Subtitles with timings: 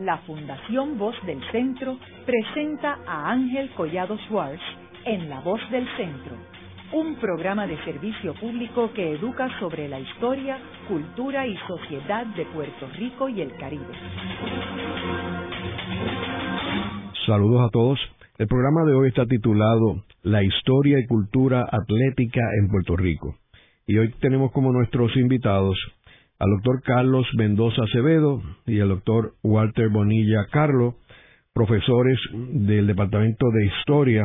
[0.00, 4.62] la Fundación Voz del Centro presenta a Ángel Collado Schwartz
[5.04, 6.36] en La Voz del Centro,
[6.94, 10.58] un programa de servicio público que educa sobre la historia,
[10.88, 13.92] cultura y sociedad de Puerto Rico y el Caribe.
[17.26, 18.00] Saludos a todos.
[18.38, 23.36] El programa de hoy está titulado La historia y cultura atlética en Puerto Rico.
[23.86, 25.76] Y hoy tenemos como nuestros invitados
[26.40, 30.96] al doctor Carlos Mendoza Acevedo y al doctor Walter Bonilla Carlo,
[31.52, 34.24] profesores del Departamento de Historia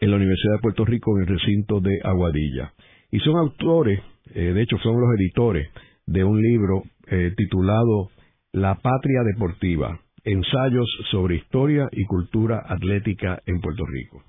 [0.00, 2.72] en la Universidad de Puerto Rico en el recinto de Aguadilla.
[3.10, 4.00] Y son autores,
[4.32, 5.68] eh, de hecho son los editores
[6.06, 8.10] de un libro eh, titulado
[8.52, 14.22] La Patria Deportiva, ensayos sobre historia y cultura atlética en Puerto Rico.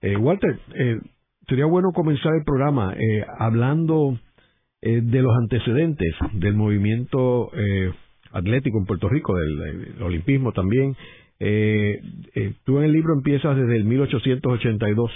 [0.00, 0.58] Eh, Walter,
[1.46, 2.94] sería bueno comenzar el programa
[3.38, 4.18] hablando
[4.80, 7.92] eh, de los antecedentes del movimiento eh,
[8.30, 10.94] atlético en Puerto Rico, del, olimpismo también.
[11.40, 12.00] Eh,
[12.64, 15.10] tú en el libro empiezas desde el 1882.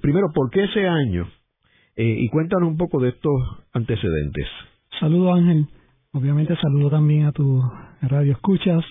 [0.00, 1.28] primero, ¿por qué ese año?
[1.98, 3.32] y cuéntanos un poco de estos
[3.72, 4.46] antecedentes.
[5.00, 5.66] Saludo Ángel,
[6.12, 7.62] obviamente saludo también a tu
[8.02, 8.84] radio escuchas,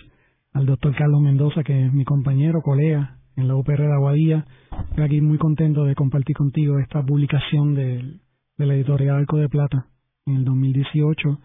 [0.54, 4.46] al doctor Carlos Mendoza, que es mi compañero, colega en la UPR de Aguadilla.
[4.90, 8.20] Estoy aquí muy contento de compartir contigo esta publicación de
[8.58, 9.86] la editorial Arco de Plata
[10.26, 11.40] en el 2018.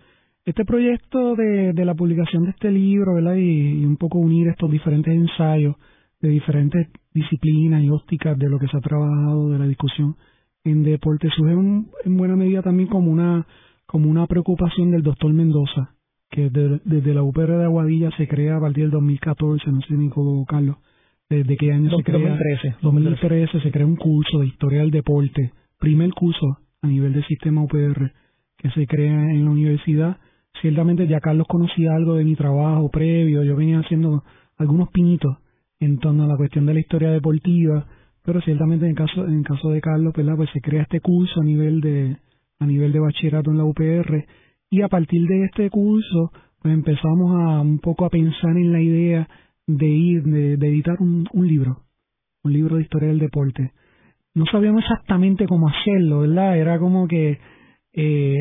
[0.45, 3.34] Este proyecto de, de la publicación de este libro, ¿verdad?
[3.36, 5.77] Y, un poco unir estos diferentes ensayos
[6.20, 10.17] de diferentes disciplinas y ópticas de lo que se ha trabajado de la discusión
[10.64, 13.47] en deporte surge en buena medida también como una
[13.86, 15.95] como una preocupación del doctor Mendoza,
[16.31, 20.11] que desde la UPR de Aguadilla se crea a partir del 2014, no sé ni
[20.11, 20.77] cómo Carlos,
[21.28, 22.19] desde qué año se crea.
[22.19, 22.77] 2013.
[22.83, 27.62] 2013 se crea un curso de historia del deporte, primer curso a nivel del sistema
[27.62, 28.12] UPR
[28.61, 30.19] que se crea en la universidad.
[30.61, 34.22] Ciertamente ya Carlos conocía algo de mi trabajo previo, yo venía haciendo
[34.58, 35.39] algunos pinitos
[35.78, 37.86] en torno a la cuestión de la historia deportiva,
[38.22, 41.80] pero ciertamente en caso en caso de Carlos, pues se crea este curso a nivel
[41.80, 42.18] de
[42.58, 44.27] a nivel de bachillerato en la UPR
[44.68, 46.30] y a partir de este curso
[46.61, 49.27] pues empezamos a un poco a pensar en la idea
[49.67, 51.85] de ir de, editar un, un libro,
[52.45, 53.73] un libro de historia del deporte.
[54.35, 56.58] No sabíamos exactamente cómo hacerlo, ¿verdad?
[56.58, 57.39] Era como que
[57.92, 58.36] eh,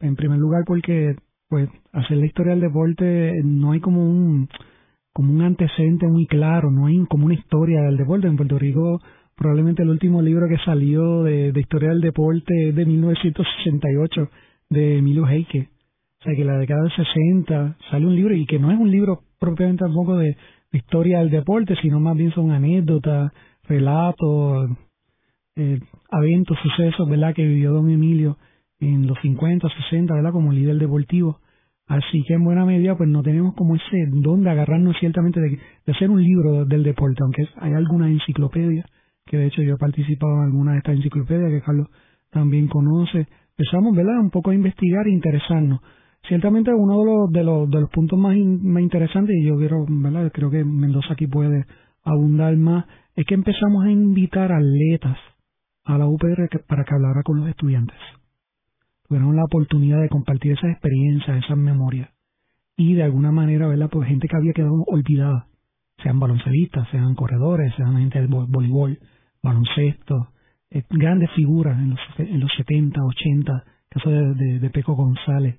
[0.00, 1.14] en, primer lugar porque
[1.48, 4.48] pues hacer la historia del deporte no hay como un
[5.12, 8.28] como un antecedente muy claro, no hay como una historia del deporte.
[8.28, 9.00] En Puerto Rico
[9.34, 14.28] probablemente el último libro que salió de, historia del deporte es de 1968
[14.70, 15.68] de Emilio Heike.
[16.20, 18.90] O sea que la década del 60 sale un libro y que no es un
[18.90, 20.36] libro propiamente tampoco de,
[20.72, 23.32] historia del deporte, sino más bien son anécdotas,
[23.64, 24.70] relatos,
[25.56, 25.80] eh,
[26.12, 27.34] eventos, sucesos, ¿verdad?
[27.34, 28.36] Que vivió don Emilio
[28.80, 30.32] en los 50, 60, ¿verdad?
[30.32, 31.40] Como líder deportivo.
[31.86, 35.58] Así que en buena medida pues no tenemos como ese don de agarrarnos ciertamente de,
[35.90, 38.84] hacer un libro del deporte, aunque hay alguna enciclopedia,
[39.24, 41.88] que de hecho yo he participado en alguna de estas enciclopedias que Carlos
[42.30, 43.26] también conoce.
[43.56, 44.20] Empezamos, ¿verdad?
[44.20, 45.80] Un poco a investigar e interesarnos.
[46.28, 49.86] Ciertamente uno de los, de los, de los puntos más, más interesantes, y yo quiero,
[49.88, 50.30] ¿verdad?
[50.32, 51.64] Creo que Mendoza aquí puede
[52.04, 52.84] abundar más,
[53.16, 55.16] es que empezamos a invitar atletas
[55.84, 57.96] a la UPR para que hablara con los estudiantes
[59.08, 62.10] tuvieron la oportunidad de compartir esas experiencias, esas memorias.
[62.76, 63.88] Y de alguna manera, ¿verdad?
[63.90, 65.46] Pues gente que había quedado olvidada,
[66.02, 68.98] sean baloncelistas, sean corredores, sean gente del voleibol,
[69.42, 70.28] baloncesto,
[70.70, 75.58] eh, grandes figuras en los, en los 70, 80, caso de, de, Peco González,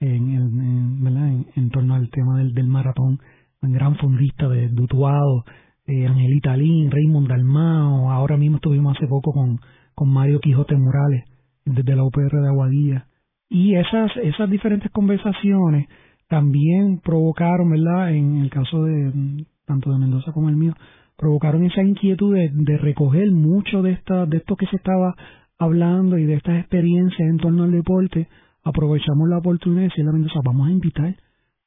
[0.00, 1.44] en, en, ¿verdad?
[1.54, 3.20] En, torno al tema del, maratón,
[3.60, 5.44] gran fondista de Dutuado,
[5.86, 9.60] eh, Angelita Lin, Raymond Dalmao, ahora mismo estuvimos hace poco con,
[9.94, 11.24] con Mario Quijote Morales,
[11.66, 13.06] desde la UPR de Aguadilla.
[13.48, 15.88] Y esas, esas diferentes conversaciones
[16.28, 18.12] también provocaron, ¿verdad?
[18.12, 20.74] En el caso de tanto de Mendoza como el mío,
[21.16, 25.14] provocaron esa inquietud de, recoger mucho de, esta, de esto que se estaba
[25.58, 28.28] hablando y de estas experiencias en torno al deporte.
[28.62, 31.16] Aprovechamos la oportunidad de decirle a Mendoza, vamos a invitar,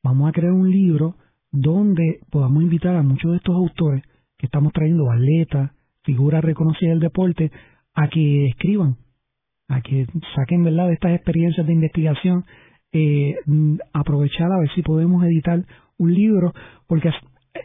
[0.04, 1.16] vamos a crear un libro
[1.52, 4.04] donde podamos invitar a muchos de estos autores
[4.38, 5.72] que estamos trayendo, atletas,
[6.04, 7.52] figuras reconocidas del deporte,
[7.94, 8.98] a que escriban
[9.70, 12.44] a que saquen verdad de estas experiencias de investigación,
[12.92, 13.36] eh,
[13.94, 15.64] aprovechar a ver si podemos editar
[15.98, 16.54] un libro,
[16.88, 17.12] porque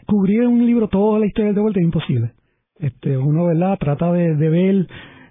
[0.06, 2.32] cubrir en un libro toda la historia del deporte es imposible.
[2.78, 4.86] Este, uno verdad trata de, ver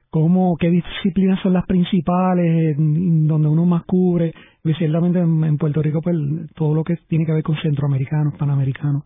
[0.09, 4.33] cómo qué disciplinas son las principales, donde uno más cubre,
[4.77, 6.15] ciertamente en, Puerto Rico pues
[6.55, 9.03] todo lo que tiene que ver con centroamericanos, panamericanos,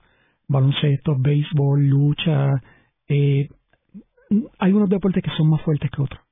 [0.47, 2.61] baloncesto, béisbol, lucha,
[3.09, 3.49] eh,
[4.59, 6.26] hay unos deportes que son más fuertes que otros.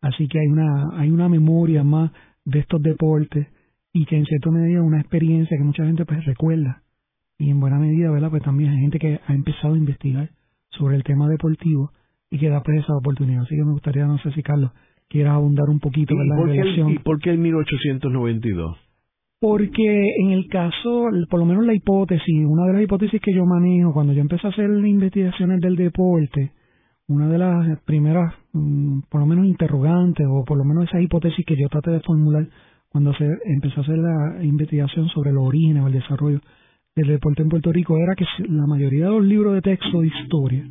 [0.00, 2.10] Así que hay una, hay una memoria más
[2.44, 3.46] de estos deportes
[3.92, 6.82] y que en cierta medida una experiencia que mucha gente pues recuerda
[7.38, 8.30] y en buena medida, ¿verdad?
[8.30, 10.30] Pues también hay gente que ha empezado a investigar
[10.70, 11.90] sobre el tema deportivo
[12.30, 13.42] y que da pues esa oportunidad.
[13.42, 14.70] Así que me gustaría, no sé si Carlos
[15.08, 16.36] quieras abundar un poquito, ¿verdad?
[16.36, 18.78] ¿Y por, qué el, ¿Y por qué el 1892?
[19.40, 23.46] Porque en el caso, por lo menos la hipótesis, una de las hipótesis que yo
[23.46, 26.52] manejo cuando yo empecé a hacer investigaciones del deporte,
[27.08, 31.44] una de las primeras, mm, por lo menos interrogantes, o por lo menos esa hipótesis
[31.46, 32.48] que yo traté de formular
[32.88, 36.40] cuando se empezó a hacer la investigación sobre los orígenes o el desarrollo
[36.96, 40.08] del deporte en Puerto Rico, era que la mayoría de los libros de texto de
[40.08, 40.64] historia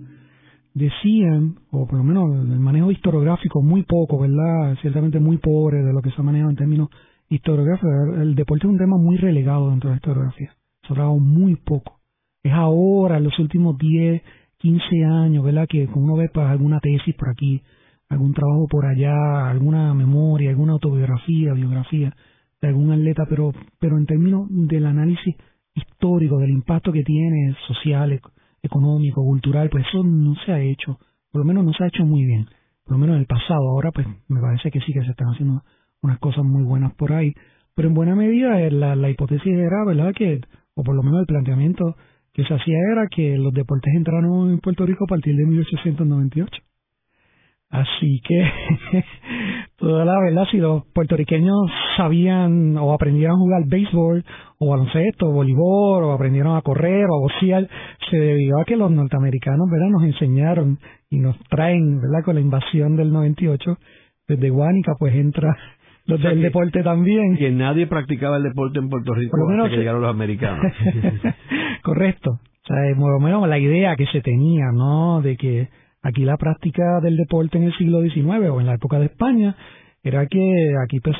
[0.73, 4.77] decían, o por lo menos el manejo historiográfico muy poco, ¿verdad?
[4.81, 6.89] Ciertamente muy pobre de lo que se ha manejado en términos
[7.29, 7.91] historiográficos.
[8.17, 10.55] El deporte es un tema muy relegado dentro de la historiografía.
[10.81, 11.99] Se ha hablado muy poco.
[12.43, 14.21] Es ahora, en los últimos 10,
[14.59, 15.67] 15 años, ¿verdad?
[15.67, 17.61] Que uno ve para alguna tesis por aquí,
[18.09, 22.13] algún trabajo por allá, alguna memoria, alguna autobiografía, biografía
[22.61, 25.35] de algún atleta, pero, pero en términos del análisis
[25.73, 28.19] histórico, del impacto que tiene social,
[28.61, 30.99] económico, cultural, pues eso no se ha hecho,
[31.31, 32.45] por lo menos no se ha hecho muy bien,
[32.83, 35.29] por lo menos en el pasado, ahora pues me parece que sí que se están
[35.29, 35.61] haciendo
[36.01, 37.33] unas cosas muy buenas por ahí,
[37.75, 40.41] pero en buena medida eh, la, la hipótesis era, ¿verdad?, que,
[40.75, 41.95] o por lo menos el planteamiento
[42.39, 46.61] que se hacía era que los deportes entraron en Puerto Rico a partir de 1898.
[47.69, 49.03] Así que,
[49.77, 54.23] toda la verdad, si los puertorriqueños sabían o aprendieron a jugar béisbol
[54.57, 57.67] o baloncesto o voleibol o aprendieron a correr o a boxear,
[58.09, 62.41] se debió a que los norteamericanos, ¿verdad?, nos enseñaron y nos traen, ¿verdad?, con la
[62.41, 63.77] invasión del 98
[64.29, 65.55] desde Guánica, pues entra
[66.09, 67.37] los del deporte también.
[67.37, 70.65] Que nadie practicaba el deporte en Puerto Rico hasta que llegaron los americanos.
[71.83, 72.31] Correcto.
[72.31, 75.69] O sea, por lo menos la idea que se tenía, ¿no?, de que
[76.01, 79.55] Aquí la práctica del deporte en el siglo XIX o en la época de España
[80.01, 81.17] era que aquí pues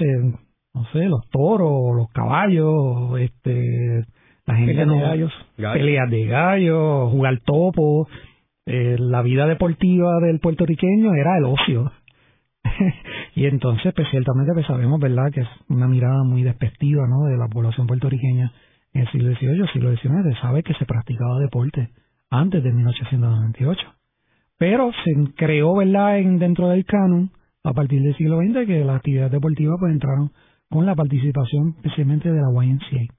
[0.73, 4.05] no sé, los toros, los caballos, este,
[4.45, 8.07] la gente de gallos, peleas de gallos, jugar topo,
[8.65, 11.91] eh, la vida deportiva del puertorriqueño era el ocio.
[13.35, 17.37] y entonces, pues ciertamente pues sabemos, ¿verdad?, que es una mirada muy despectiva, ¿no?, de
[17.37, 18.51] la población puertorriqueña
[18.93, 21.89] en el siglo XVIII, siglo XIX, sabe que se practicaba deporte
[22.29, 23.81] antes de 1898.
[24.57, 27.31] Pero se creó, ¿verdad?, en, dentro del canon,
[27.63, 30.31] a partir del siglo XX, que las actividades deportivas pues entraron
[30.69, 33.13] con la participación especialmente de la YMCA.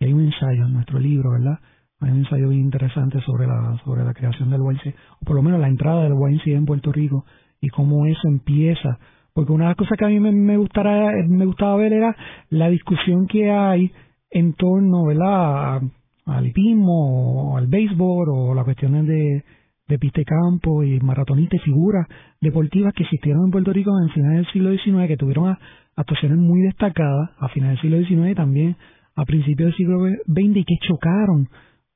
[0.00, 1.58] Y hay un ensayo en nuestro libro, ¿verdad?
[2.00, 5.42] Hay un ensayo bien interesante sobre la, sobre la creación del YMCA, o por lo
[5.42, 7.24] menos la entrada del YMCA en Puerto Rico
[7.64, 8.98] y cómo eso empieza.
[9.32, 12.16] Porque una de las cosas que a mí me, me, gustara, me gustaba ver era
[12.50, 13.90] la discusión que hay
[14.30, 15.82] en torno, ¿verdad?,
[16.26, 19.44] al hipismo, o al béisbol, o las cuestiones de
[19.86, 22.06] de pista campo y maratonistas y figuras
[22.40, 25.56] deportivas que existieron en Puerto Rico en finales del siglo XIX, que tuvieron
[25.96, 28.76] actuaciones muy destacadas a finales del siglo XIX y también
[29.14, 31.48] a principios del siglo XX y que chocaron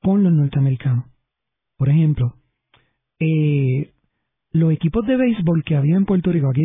[0.03, 1.07] con los norteamericanos.
[1.77, 2.35] Por ejemplo,
[3.21, 3.93] eh,
[4.59, 6.63] los equipos de béisbol que había en Puerto Rico, aquí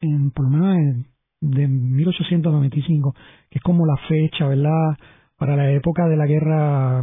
[0.00, 1.06] en, por lo menos
[1.40, 3.14] de 1895,
[3.50, 4.96] que es como la fecha, ¿verdad?
[5.36, 7.02] Para la época de la guerra,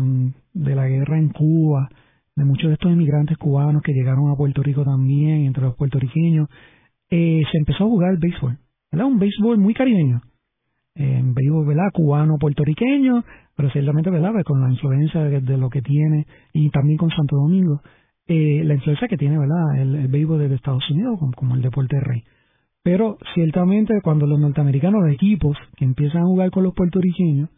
[0.53, 1.89] de la guerra en Cuba,
[2.35, 6.49] de muchos de estos inmigrantes cubanos que llegaron a Puerto Rico también, entre los puertorriqueños,
[7.09, 8.57] eh, se empezó a jugar el béisbol,
[8.91, 9.07] ¿verdad?
[9.07, 10.21] Un béisbol muy caribeño,
[10.95, 11.91] eh, béisbol, ¿verdad?
[11.93, 13.23] Cubano, puertorriqueño,
[13.55, 14.31] pero ciertamente, ¿verdad?
[14.33, 17.81] Pues con la influencia de, lo que tiene y también con Santo Domingo,
[18.27, 19.79] eh, la influencia que tiene, ¿verdad?
[19.79, 22.23] El, béisbol de Estados Unidos como, como el deporte rey.
[22.83, 27.49] Pero ciertamente cuando los norteamericanos, los equipos que empiezan a jugar con los puertorriqueños,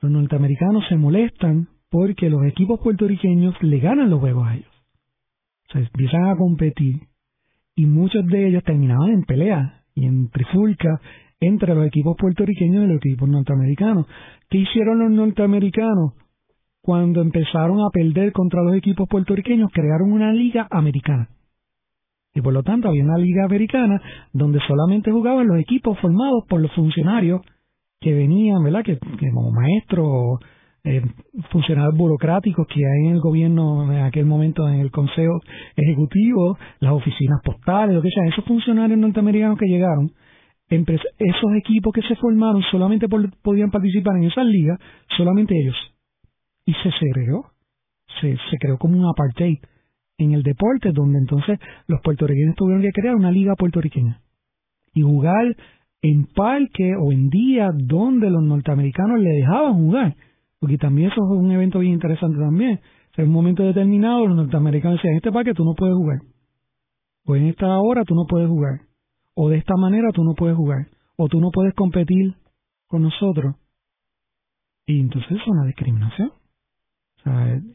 [0.00, 4.72] los norteamericanos se molestan porque los equipos puertorriqueños le ganan los juegos a ellos.
[5.72, 7.02] Se empiezan a competir
[7.76, 11.00] y muchos de ellos terminaban en pelea y en trifulca
[11.40, 14.06] entre los equipos puertorriqueños y los equipos norteamericanos.
[14.48, 16.14] ¿Qué hicieron los norteamericanos?
[16.84, 21.30] Cuando empezaron a perder contra los equipos puertorriqueños, crearon una liga americana.
[22.34, 24.02] Y por lo tanto había una liga americana
[24.34, 27.40] donde solamente jugaban los equipos formados por los funcionarios
[28.00, 28.84] que venían, ¿verdad?
[28.84, 30.40] Que, que como maestros
[30.84, 31.00] eh,
[31.50, 35.40] funcionarios burocráticos que hay en el gobierno en aquel momento, en el Consejo
[35.76, 40.10] Ejecutivo, las oficinas postales, lo que sea, esos funcionarios norteamericanos que llegaron,
[40.68, 44.78] esos equipos que se formaron solamente podían participar en esas ligas,
[45.16, 45.93] solamente ellos.
[46.66, 47.46] Y se creó,
[48.20, 49.58] se, se creó como un apartheid
[50.18, 54.20] en el deporte, donde entonces los puertorriqueños tuvieron que crear una liga puertorriqueña
[54.94, 55.56] y jugar
[56.02, 60.16] en parque o en días donde los norteamericanos le dejaban jugar
[60.64, 62.80] porque también eso es un evento bien interesante también.
[63.18, 66.20] en un momento determinado los norteamericanos decían, en este parque tú no puedes jugar.
[67.26, 68.80] O en esta hora tú no puedes jugar.
[69.34, 70.86] O de esta manera tú no puedes jugar.
[71.18, 72.36] O tú no puedes competir
[72.86, 73.56] con nosotros.
[74.86, 76.32] Y entonces es una discriminación.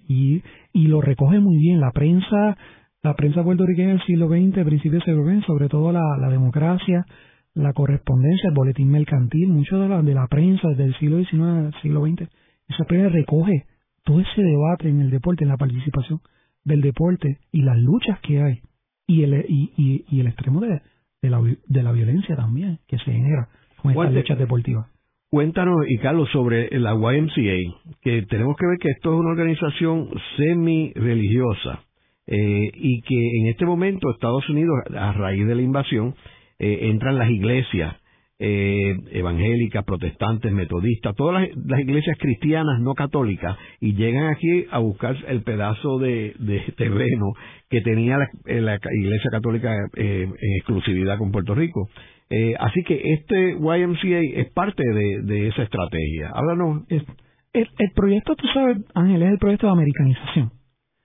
[0.08, 0.42] Y,
[0.74, 2.58] y lo recoge muy bien la prensa,
[3.02, 7.06] la prensa puertorriqueña del siglo XX, principios del siglo XX, sobre todo la, la democracia,
[7.54, 11.42] la correspondencia, el boletín mercantil, mucho de la, de la prensa desde el siglo XIX
[11.42, 12.30] al siglo XX,
[12.68, 13.66] esa prensa recoge
[14.04, 16.22] todo ese debate en el deporte, en la participación
[16.64, 18.62] del deporte y las luchas que hay
[19.08, 20.82] y el, y, y, el extremo de,
[21.22, 23.50] de, la, de la violencia también que se genera
[23.82, 24.88] con estas luchas deportivas.
[25.32, 30.10] Cuéntanos, y Carlos, sobre la YMCA, que tenemos que ver que esto es una organización
[30.38, 31.84] semi-religiosa
[32.26, 36.16] eh, y que en este momento Estados Unidos, a raíz de la invasión,
[36.58, 37.96] eh, entran las iglesias
[38.40, 45.16] eh, evangélicas, protestantes, metodistas, todas las, iglesias cristianas no católicas y llegan aquí a buscar
[45.28, 46.34] el pedazo de,
[46.76, 47.34] terreno
[47.70, 51.88] que tenía la, iglesia católica en exclusividad con Puerto Rico.
[52.30, 56.30] Eh, así que este YMCA es parte de, esa estrategia.
[56.34, 56.84] Háblanos.
[56.90, 57.06] el,
[57.54, 60.52] el, proyecto, tú sabes, Ángel, es el proyecto de americanización.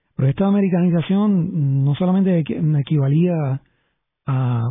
[0.09, 3.61] El proyecto de americanización no solamente equivalía
[4.27, 4.63] a,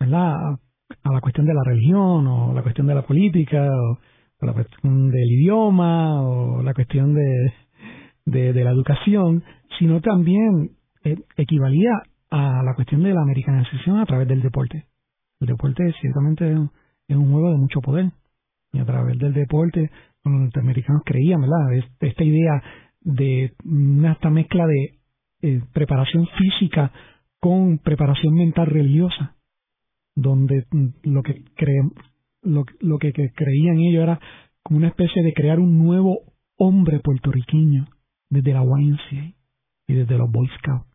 [0.00, 3.98] a la cuestión de la religión o la cuestión de la política o,
[4.40, 7.52] la cuestión del idioma o la cuestión de,
[8.52, 9.42] de, la educación,
[9.78, 10.70] sino también
[11.02, 11.90] eh, equivalía
[12.30, 14.86] a la cuestión de la americanización a través del deporte.
[15.40, 18.10] El deporte ciertamente es un juego de mucho poder.
[18.72, 19.90] Y a través del deporte,
[20.24, 21.86] los norteamericanos creían, ¿verdad?
[22.00, 22.62] Esta idea
[23.00, 24.98] de una esta mezcla de
[25.42, 26.92] eh, preparación física
[27.40, 29.36] con preparación mental religiosa,
[30.14, 31.92] donde mm, lo que creen,
[32.42, 34.20] lo, lo que, creían ellos era
[34.62, 36.20] como una especie de crear un nuevo
[36.56, 37.86] hombre puertorriqueño
[38.28, 39.34] desde la YMCA
[39.86, 40.86] y desde los Boy Scouts,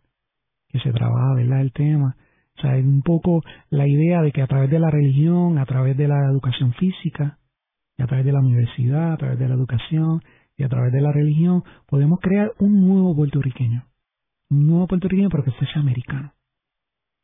[0.67, 1.62] que se trabaja, ¿verdad?
[1.62, 2.17] El tema
[2.57, 5.65] o sea, es un poco la idea de que a través de la religión, a
[5.65, 7.39] través de la educación física,
[7.98, 10.22] y a través de la universidad, a través de la educación
[10.57, 13.86] y a través de la religión, podemos crear un nuevo puertorriqueño.
[14.50, 16.33] Un nuevo puertorriqueño, pero que fuese americano.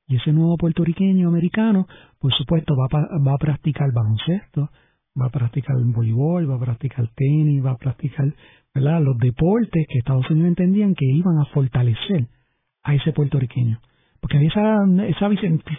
[0.07, 1.87] Y ese nuevo puertorriqueño americano,
[2.19, 4.69] por supuesto, va a, va a practicar baloncesto,
[5.19, 8.33] va a practicar voleibol, va a practicar tenis, va a practicar
[8.73, 9.01] ¿verdad?
[9.01, 12.27] los deportes que Estados Unidos entendían que iban a fortalecer
[12.83, 13.79] a ese puertorriqueño.
[14.19, 15.29] Porque esa, esa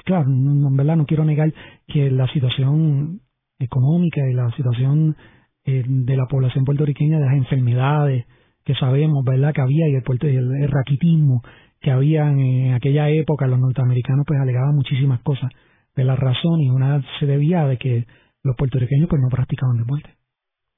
[0.04, 1.52] claro, en verdad no quiero negar
[1.86, 3.20] que la situación
[3.58, 5.16] económica y la situación
[5.64, 8.26] eh, de la población puertorriqueña, de las enfermedades
[8.64, 11.42] que sabemos, ¿verdad?, que había y el, el, raquitismo
[11.80, 15.50] que había en aquella época, los norteamericanos pues alegaban muchísimas cosas
[15.96, 18.06] de la razón y una se debía de que
[18.42, 20.10] los puertorriqueños pues no practicaban deporte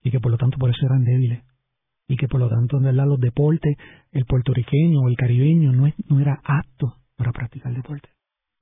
[0.02, 1.42] y que por lo tanto por eso eran débiles
[2.09, 3.07] y que por lo tanto ¿verdad?
[3.07, 3.76] los deportes
[4.12, 8.09] el puertorriqueño o el caribeño no, es, no era apto para practicar deporte.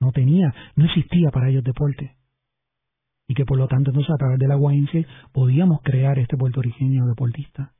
[0.01, 2.17] No tenía, no existía para ellos deporte.
[3.27, 7.07] Y que por lo tanto entonces a través de la YMCA podíamos crear este puertorriqueño
[7.07, 7.73] deportista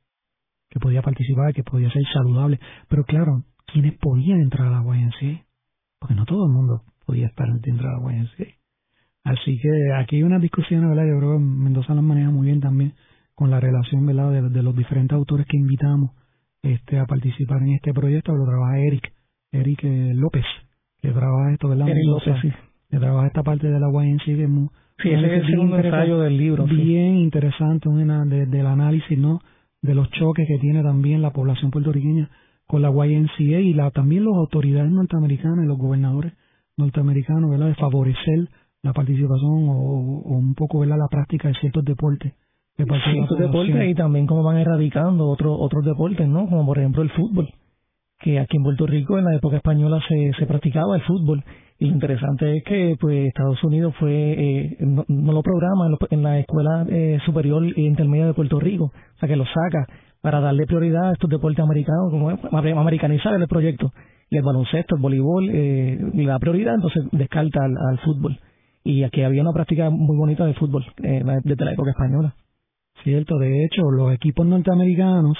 [0.69, 2.59] que podía participar, que podía ser saludable.
[2.89, 5.45] Pero claro, ¿quiénes podían entrar a la YMCA?
[5.99, 8.55] Porque no todo el mundo podía estar dentro de la YMCA.
[9.23, 11.03] Así que aquí hay una discusión, ¿verdad?
[11.05, 12.95] Yo creo que Mendoza las maneja muy bien también
[13.35, 14.31] con la relación, ¿verdad?
[14.31, 16.11] De, de los diferentes autores que invitamos
[16.63, 18.33] este, a participar en este proyecto.
[18.33, 19.13] Lo trabaja Eric,
[19.51, 20.45] Eric eh, López,
[21.01, 21.87] que trabaja esto, ¿verdad?
[22.05, 22.53] López,
[22.89, 24.69] Que trabaja esta parte de la YNC que es muy,
[25.01, 26.65] Sí, ese es el segundo ensayo del libro.
[26.65, 29.39] Bien interesante, una de, del análisis, ¿no?
[29.81, 32.29] De los choques que tiene también la población puertorriqueña
[32.67, 36.33] con la YNCA y la, también las autoridades norteamericanas y los gobernadores
[36.77, 37.67] norteamericanos, ¿verdad?
[37.67, 38.47] De favorecer
[38.83, 40.97] la participación o, un poco, ¿verdad?
[40.99, 42.33] La práctica de ciertos deportes.
[42.75, 46.47] ciertos deportes y también cómo van erradicando otros otros deportes, ¿no?
[46.47, 47.49] Como por ejemplo el fútbol
[48.21, 51.43] que aquí en Puerto Rico en la época española se, se practicaba el fútbol.
[51.79, 56.37] Y lo interesante es que pues Estados Unidos fue eh, no, lo programa en, la
[56.37, 58.85] escuela eh, superior e intermedia de Puerto Rico.
[59.15, 59.87] O sea que lo saca
[60.21, 62.29] para darle prioridad a estos deportes americanos como
[62.79, 63.91] americanizar el proyecto.
[64.29, 68.39] Y el baloncesto el voleibol eh, le da prioridad entonces descarta al, fútbol.
[68.83, 72.35] Y aquí había una práctica muy bonita de fútbol eh, desde la época española.
[73.03, 75.37] Cierto de hecho los equipos norteamericanos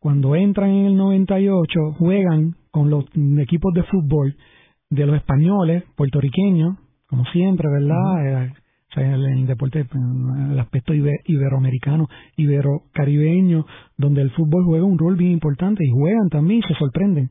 [0.00, 3.04] cuando entran en el 98, juegan con los
[3.38, 4.34] equipos de fútbol
[4.88, 8.50] de los españoles, puertorriqueños, como siempre, ¿verdad?
[8.90, 9.86] O sea, el, el, deporte,
[10.50, 13.66] el aspecto iberoamericano, iberocaribeño,
[13.96, 17.30] donde el fútbol juega un rol bien importante y juegan también, se sorprenden.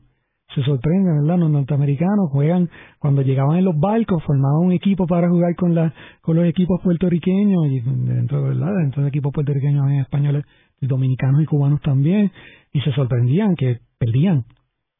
[0.54, 1.38] Se sorprenden, ¿verdad?
[1.38, 5.92] Los norteamericanos juegan, cuando llegaban en los barcos, formaban un equipo para jugar con, la,
[6.22, 8.70] con los equipos puertorriqueños, y dentro, ¿verdad?
[8.82, 10.44] dentro de equipos puertorriqueños hay españoles,
[10.80, 12.30] dominicanos y cubanos también,
[12.72, 14.44] y se sorprendían que perdían.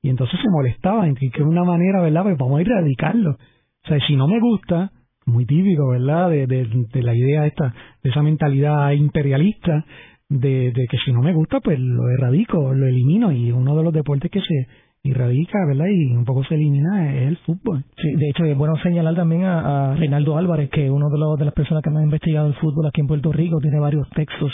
[0.03, 2.23] Y entonces se molestaban, y que una manera, ¿verdad?
[2.23, 3.33] Pues vamos a erradicarlo.
[3.33, 4.93] O sea, si no me gusta,
[5.27, 6.31] muy típico, ¿verdad?
[6.31, 9.85] De, la idea esta, de esa mentalidad imperialista,
[10.29, 13.33] de, que si no me gusta, pues lo erradico, lo elimino.
[13.33, 15.87] Y uno de los deportes que se radica, ¿verdad?
[15.87, 17.85] Y un poco se elimina es el fútbol.
[17.97, 21.47] Sí, de hecho es bueno señalar también a, Reinaldo Álvarez, que uno de, los, de
[21.47, 24.53] las personas que más ha investigado el fútbol aquí en Puerto Rico, tiene varios textos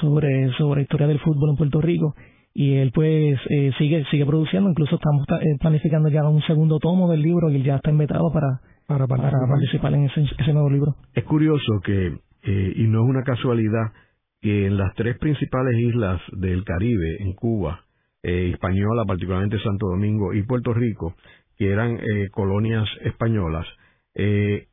[0.00, 2.14] sobre sobre historia del fútbol en Puerto Rico.
[2.54, 7.10] Y él pues eh, sigue sigue produciendo, incluso estamos eh, planificando ya un segundo tomo
[7.10, 9.92] del libro y él ya está invitado para para, participar.
[9.94, 10.96] en ese, ese, nuevo libro.
[11.12, 12.06] Es curioso que,
[12.42, 13.92] eh, y no es una casualidad,
[14.40, 17.84] que en las tres principales islas del Caribe, en Cuba,
[18.22, 21.14] eh, Hispaniola, particularmente Santo Domingo y Puerto Rico,
[21.56, 23.66] que eran eh, colonias españolas,
[24.14, 24.68] eh,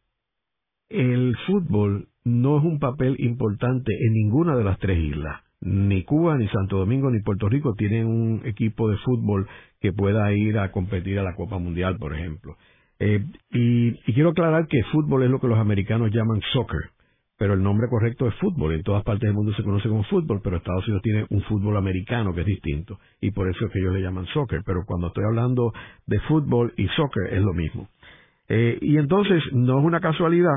[0.89, 5.41] el fútbol no es un papel importante en ninguna de las tres islas.
[5.61, 9.47] Ni Cuba, ni Santo Domingo, ni Puerto Rico tienen un equipo de fútbol
[9.79, 12.57] que pueda ir a competir a la Copa Mundial, por ejemplo.
[12.99, 16.91] y, quiero aclarar que fútbol es lo que los americanos llaman soccer
[17.37, 18.73] pero el nombre correcto es fútbol.
[18.73, 21.75] En todas partes del mundo se conoce como fútbol, pero Estados Unidos tiene un fútbol
[21.75, 24.61] americano que es distinto y por eso es que ellos le llaman soccer.
[24.65, 25.73] Pero cuando estoy hablando
[26.05, 27.89] de fútbol y soccer es lo mismo.
[28.47, 30.55] Eh, y entonces no es una casualidad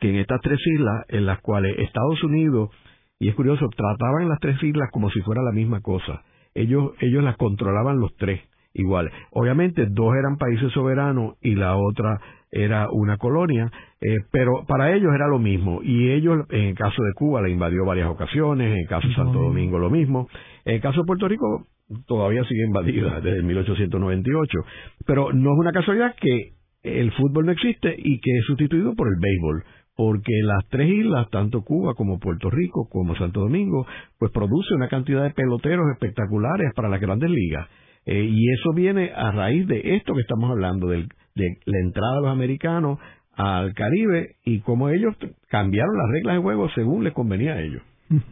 [0.00, 2.70] que en estas tres islas, en las cuales Estados Unidos,
[3.18, 6.22] y es curioso, trataban las tres islas como si fuera la misma cosa.
[6.54, 8.40] Ellos, ellos las controlaban los tres
[8.74, 9.12] iguales.
[9.30, 15.12] Obviamente dos eran países soberanos y la otra era una colonia, eh, pero para ellos
[15.14, 15.80] era lo mismo.
[15.82, 19.14] Y ellos, en el caso de Cuba, la invadió varias ocasiones, en el caso de
[19.14, 20.28] Santo Domingo lo mismo.
[20.64, 21.66] En el caso de Puerto Rico,
[22.06, 24.58] todavía sigue invadida desde 1898.
[25.06, 26.52] Pero no es una casualidad que
[26.82, 29.64] el fútbol no existe y que es sustituido por el béisbol
[29.98, 33.84] porque las tres islas, tanto Cuba como Puerto Rico como Santo Domingo,
[34.16, 37.68] pues produce una cantidad de peloteros espectaculares para las grandes ligas.
[38.06, 42.14] Eh, y eso viene a raíz de esto que estamos hablando, del de la entrada
[42.14, 43.00] de los americanos
[43.34, 45.16] al Caribe y cómo ellos
[45.48, 47.82] cambiaron las reglas de juego según les convenía a ellos.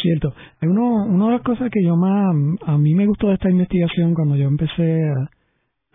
[0.00, 0.32] Cierto.
[0.62, 4.14] Uno, una de las cosas que yo más, a mí me gustó de esta investigación
[4.14, 5.28] cuando yo empecé a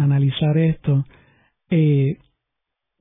[0.04, 1.06] analizar esto,
[1.70, 2.18] eh,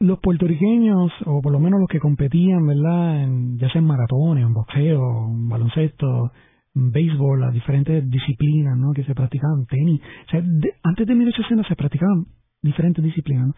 [0.01, 3.23] los puertorriqueños, o por lo menos los que competían, ¿verdad?
[3.23, 6.33] En, ya sea en maratones, en boxeo, en baloncesto,
[6.75, 8.93] en béisbol, las diferentes disciplinas, ¿no?
[8.93, 10.01] Que se practicaban, tenis.
[10.27, 10.43] O sea,
[10.85, 12.25] antes de 1800 se practicaban
[12.63, 13.55] diferentes disciplinas.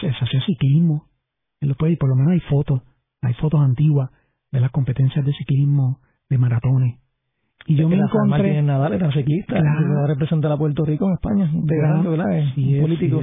[0.00, 1.06] Se, hacía ciclismo
[1.62, 2.82] en los países, por lo menos hay fotos,
[3.22, 4.10] hay fotos antiguas
[4.52, 7.00] de las competencias de ciclismo, de maratones.
[7.66, 8.62] Y yo me encontré...
[8.62, 10.06] Nadal era ciclista, claro.
[10.06, 12.38] representar a Puerto Rico en España, de grande, ¿verdad?
[12.38, 13.22] Es político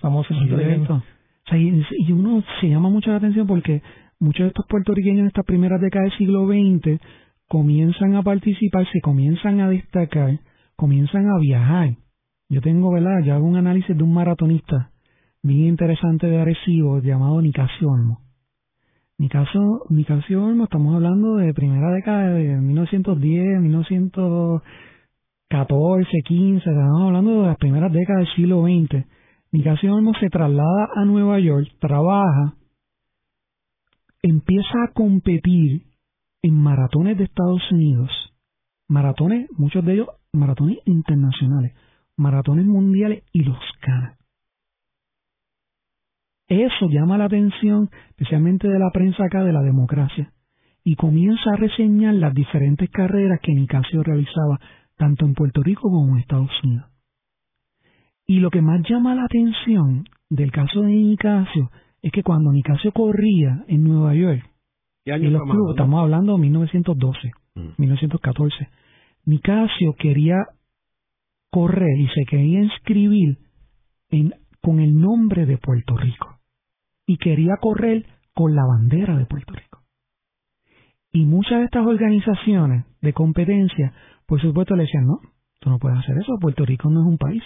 [0.00, 0.32] famoso.
[0.32, 1.02] Cierto.
[1.52, 3.82] Y, uno se llama mucho la atención porque
[4.18, 7.00] muchos de estos puertorriqueños en estas primeras décadas del siglo XX
[7.48, 10.40] comienzan a participar, se comienzan a destacar,
[10.76, 11.96] comienzan a viajar.
[12.48, 13.22] Yo tengo, ¿verdad?
[13.24, 14.90] Yo hago un análisis de un maratonista
[15.42, 18.20] bien interesante de Arecibo llamado Nicasio Olmo.
[19.18, 27.56] Nicasio Olmo, estamos hablando de primera década de 1910, 1914, 15, estamos hablando de las
[27.58, 29.06] primeras décadas del siglo XX.
[29.54, 32.54] Nicasio se traslada a Nueva York, trabaja,
[34.20, 35.84] empieza a competir
[36.42, 38.10] en maratones de Estados Unidos,
[38.88, 41.72] maratones, muchos de ellos maratones internacionales
[42.16, 44.16] maratones mundiales y los gana.
[46.48, 50.32] Eso llama la atención, especialmente de la prensa acá de la democracia,
[50.84, 54.60] y comienza a reseñar las diferentes carreras que Nicasio realizaba
[54.96, 56.93] tanto en Puerto Rico como en Estados Unidos.
[58.26, 61.70] Y lo que más llama la atención del caso de Nicasio
[62.02, 64.42] es que cuando Nicasio corría en Nueva York,
[65.04, 67.32] en los clubes, estamos hablando de 1912,
[67.76, 69.30] 1914, mm.
[69.30, 70.36] Nicasio quería
[71.50, 73.38] correr y se quería inscribir
[74.10, 76.38] en, con el nombre de Puerto Rico.
[77.06, 79.82] Y quería correr con la bandera de Puerto Rico.
[81.12, 83.92] Y muchas de estas organizaciones de competencia,
[84.26, 85.20] por supuesto, le decían, no,
[85.60, 87.42] tú no puedes hacer eso, Puerto Rico no es un país,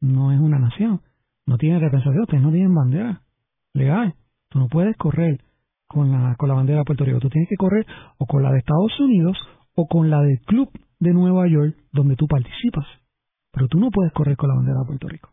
[0.00, 1.00] no es una nación,
[1.46, 3.22] no tiene representación, ustedes no tienen bandera
[3.74, 4.14] legal,
[4.48, 5.40] tú no puedes correr
[5.86, 7.86] con la, con la bandera de Puerto Rico, tú tienes que correr
[8.18, 9.36] o con la de Estados Unidos
[9.74, 12.86] o con la del club de Nueva York donde tú participas
[13.52, 15.30] pero tú no puedes correr con la bandera de Puerto Rico.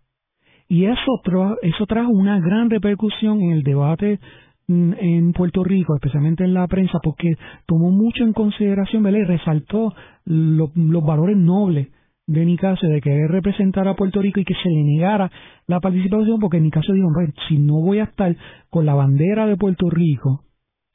[0.67, 1.21] Y eso,
[1.62, 4.19] eso trajo una gran repercusión en el debate
[4.67, 9.08] en Puerto Rico, especialmente en la prensa, porque tomó mucho en consideración.
[9.08, 9.93] Y resaltó
[10.25, 11.88] los valores nobles
[12.28, 15.32] de Nicasio de querer representar a Puerto Rico y que se le negara
[15.66, 17.10] la participación, porque Nicasio dijo,
[17.48, 18.36] si no voy a estar
[18.70, 20.44] con la bandera de Puerto Rico,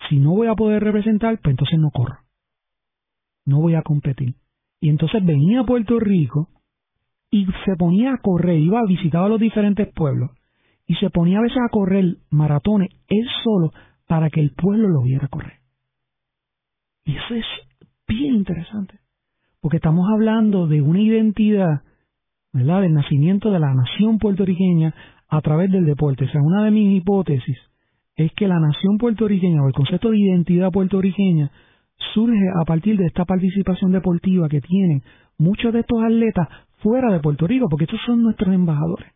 [0.09, 2.19] si no voy a poder representar, pues entonces no corro.
[3.47, 4.35] No voy a competir.
[4.81, 6.49] Y entonces venía a Puerto Rico
[7.31, 10.31] y se ponía a correr, iba a visitar a los diferentes pueblos
[10.87, 13.73] y se ponía a veces a correr maratones él solo
[14.07, 15.61] para que el pueblo lo viera correr.
[17.05, 17.47] Y eso es
[18.07, 18.99] bien interesante,
[19.63, 21.83] porque estamos hablando de una identidad,
[22.53, 24.93] ¿verdad?, del nacimiento de la nación puertorriqueña
[25.29, 26.25] a través del deporte.
[26.25, 27.57] O sea, una de mis hipótesis
[28.17, 31.53] es que la nación puertorriqueña o el concepto de identidad puertorriqueña
[32.13, 35.03] surge a partir de esta participación deportiva que tienen
[35.39, 36.49] muchos de estos atletas
[36.79, 39.07] fuera de Puerto Rico, porque estos son nuestros embajadores.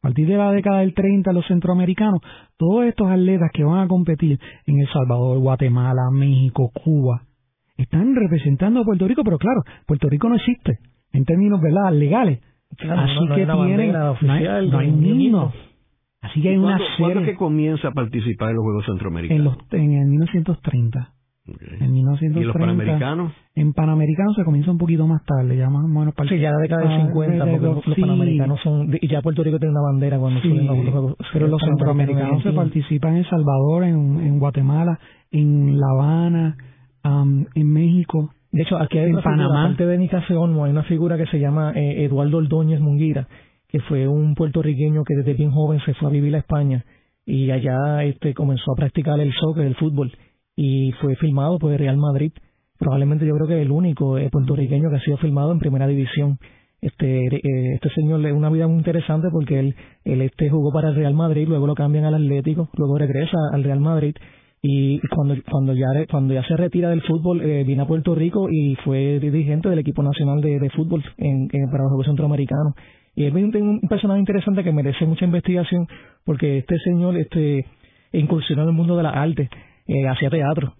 [0.00, 2.20] A partir de la década del 30, los centroamericanos,
[2.58, 7.22] todos estos atletas que van a competir en El Salvador, Guatemala, México, Cuba,
[7.76, 10.78] están representando a Puerto Rico, pero claro, Puerto Rico no existe
[11.12, 11.92] en términos ¿verdad?
[11.92, 12.40] legales.
[12.78, 15.52] Así que tienen, no hay, no
[16.20, 16.94] Así que hay una serie.
[16.98, 19.56] ¿Cuándo que comienza a participar en los Juegos Centroamericanos?
[19.70, 21.12] En, en el 1930.
[21.46, 23.32] En 1930, ¿Y los panamericanos?
[23.54, 26.50] En panamericanos se comienza un poquito más tarde, ya más o menos para Sí, ya
[26.50, 28.98] la década de 50, porque los, panamericanos son.
[29.00, 31.16] Y ya Puerto Rico tiene una bandera cuando sí, suben los Juegos.
[31.32, 34.98] Pero los centroamericanos se participan en El Salvador, en, en Guatemala,
[35.30, 36.56] en La Habana,
[37.54, 38.30] en México.
[38.52, 39.74] De hecho, aquí hay en Panamá.
[39.76, 43.28] Figura, de hay una figura que se llama eh, Eduardo Ordóñez Munguira,
[43.68, 46.84] que fue un puertorriqueño que desde bien joven se fue a vivir a España
[47.26, 50.12] y allá este comenzó a practicar el soccer, el fútbol
[50.54, 52.32] y fue filmado por el Real Madrid.
[52.78, 55.86] Probablemente yo creo que es el único eh, puertorriqueño que ha sido filmado en primera
[55.86, 56.38] división.
[56.80, 60.90] Este eh, este señor le una vida muy interesante porque él, él este jugó para
[60.90, 64.14] el Real Madrid, luego lo cambian al Atlético, luego regresa al Real Madrid
[64.62, 68.48] y cuando cuando ya cuando ya se retira del fútbol eh, viene a Puerto Rico
[68.50, 72.74] y fue dirigente del equipo nacional de, fútbol en, para los Juegos Centroamericanos
[73.14, 75.86] y es un, un personaje interesante que merece mucha investigación
[76.24, 77.66] porque este señor este
[78.12, 79.48] incursionó en el mundo de las artes
[79.86, 80.74] eh, hacía teatro.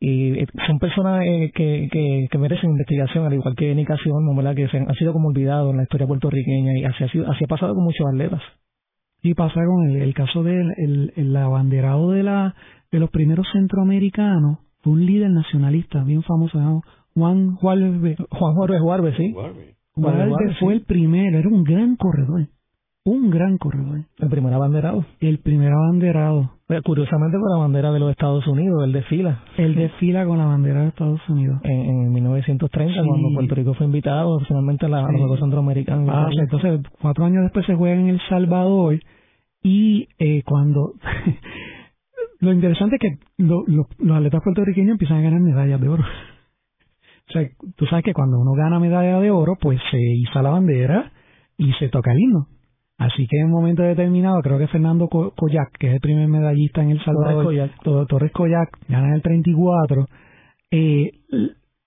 [0.00, 4.78] Y eh, son personas eh, que, que, merecen investigación, al igual que Nica que se
[4.78, 7.74] han, sido como olvidados en la historia puertorriqueña y así ha, sido, así ha pasado
[7.74, 8.40] con muchos atletas.
[9.20, 12.54] Y pasa con el, caso del el, el, abanderado de, la,
[12.90, 16.82] de los primeros centroamericanos, fue un líder nacionalista bien famoso,
[17.14, 18.16] Juan Juárez.
[18.30, 19.34] Juan Juárez Juárez, sí.
[19.94, 22.46] Juárez, fue el primero, era un gran corredor
[23.08, 24.04] un gran corredor.
[24.18, 25.04] El primer abanderado.
[25.20, 26.50] El primer abanderado.
[26.84, 29.42] curiosamente con la bandera de los Estados Unidos, el desfila.
[29.56, 31.60] El desfila con la bandera de Estados Unidos.
[31.64, 36.08] En, en 1930, cuando Puerto Rico fue invitado finalmente a, la, los Juegos Centroamericanos.
[36.12, 39.00] Ah, entonces cuatro años después se juega en El Salvador
[39.62, 40.92] y eh, cuando...
[42.40, 46.04] lo interesante es que los atletas puertorriqueños empiezan a ganar medallas de oro.
[47.28, 47.46] O sea,
[47.76, 51.12] tú sabes que cuando uno gana medalla de oro, pues se iza la bandera
[51.58, 52.46] y se toca el himno.
[52.96, 56.82] Así que en un momento determinado, creo que Fernando Coyac, que es el primer medallista
[56.82, 57.54] en El Salvador,
[58.08, 60.06] Torres Coyac, gana el 34,
[60.70, 61.10] eh,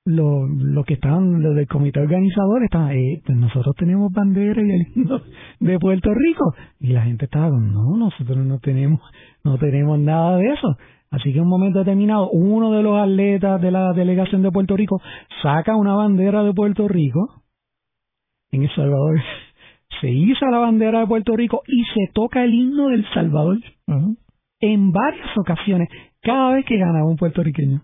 [0.05, 4.71] lo, lo que estaban, los del comité organizador, estaban, eh, pues nosotros tenemos bandera y
[4.71, 5.21] el himno
[5.59, 6.55] de Puerto Rico.
[6.79, 9.01] Y la gente estaba, no, nosotros no tenemos,
[9.43, 10.77] no tenemos nada de eso.
[11.11, 14.77] Así que en un momento determinado, uno de los atletas de la delegación de Puerto
[14.77, 15.01] Rico
[15.43, 17.41] saca una bandera de Puerto Rico
[18.51, 19.19] en El Salvador
[20.01, 23.57] se hizo la bandera de Puerto Rico y se toca el himno del Salvador
[24.59, 25.89] en varias ocasiones,
[26.21, 27.81] cada vez que ganaba un puertorriqueño.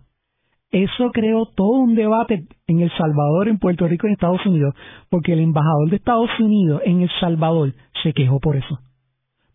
[0.72, 4.76] Eso creó todo un debate en El Salvador, en Puerto Rico en Estados Unidos,
[5.10, 8.80] porque el embajador de Estados Unidos en El Salvador se quejó por eso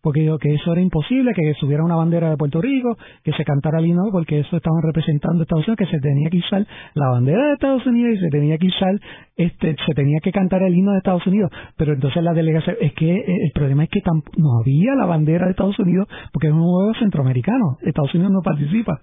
[0.03, 3.45] porque dijo que eso era imposible, que subiera una bandera de Puerto Rico, que se
[3.45, 6.67] cantara el himno, porque eso estaban representando a Estados Unidos, que se tenía que usar
[6.93, 8.99] la bandera de Estados Unidos y se tenía que usar,
[9.37, 11.51] este, se tenía que cantar el himno de Estados Unidos.
[11.77, 14.01] Pero entonces la delegación, es que eh, el problema es que
[14.35, 17.77] no había la bandera de Estados Unidos, porque es un juego centroamericano.
[17.81, 18.99] Estados Unidos no participa.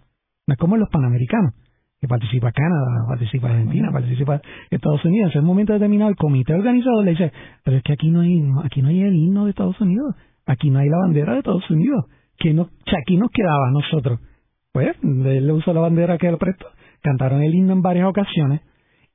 [0.47, 1.55] No es como los panamericanos
[2.01, 5.35] que participa Canadá, participa Argentina, participa Estados Unidos.
[5.35, 7.33] En un momento determinado el comité organizador le dice,
[7.63, 10.15] pero es que aquí no hay, aquí no hay el himno de Estados Unidos.
[10.47, 12.07] Aquí no hay la bandera de Estados Unidos.
[12.39, 12.71] Que no,
[13.03, 14.19] aquí nos quedaba a nosotros.
[14.73, 16.67] Pues, él le usó la bandera que él prestó.
[17.03, 18.63] Cantaron el himno en varias ocasiones.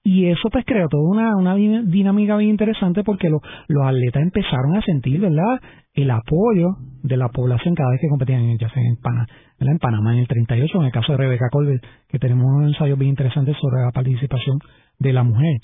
[0.08, 4.82] Y eso pues creó toda una, una dinámica bien interesante porque los atletas empezaron a
[4.84, 5.60] sentir, ¿verdad?,
[5.96, 9.26] el apoyo de la población cada vez que competían, ya sea en, Panamá,
[9.60, 12.98] en Panamá en el 38, en el caso de Rebeca Colbert, que tenemos un ensayo
[12.98, 14.60] bien interesante sobre la participación
[15.00, 15.58] de la mujer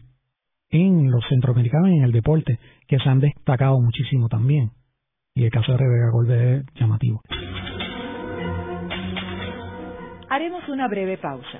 [0.72, 4.72] en los centroamericanos y en el deporte, que se han destacado muchísimo también.
[5.36, 7.22] Y el caso de Rebeca Golde es llamativo.
[10.30, 11.60] Haremos una breve pausa,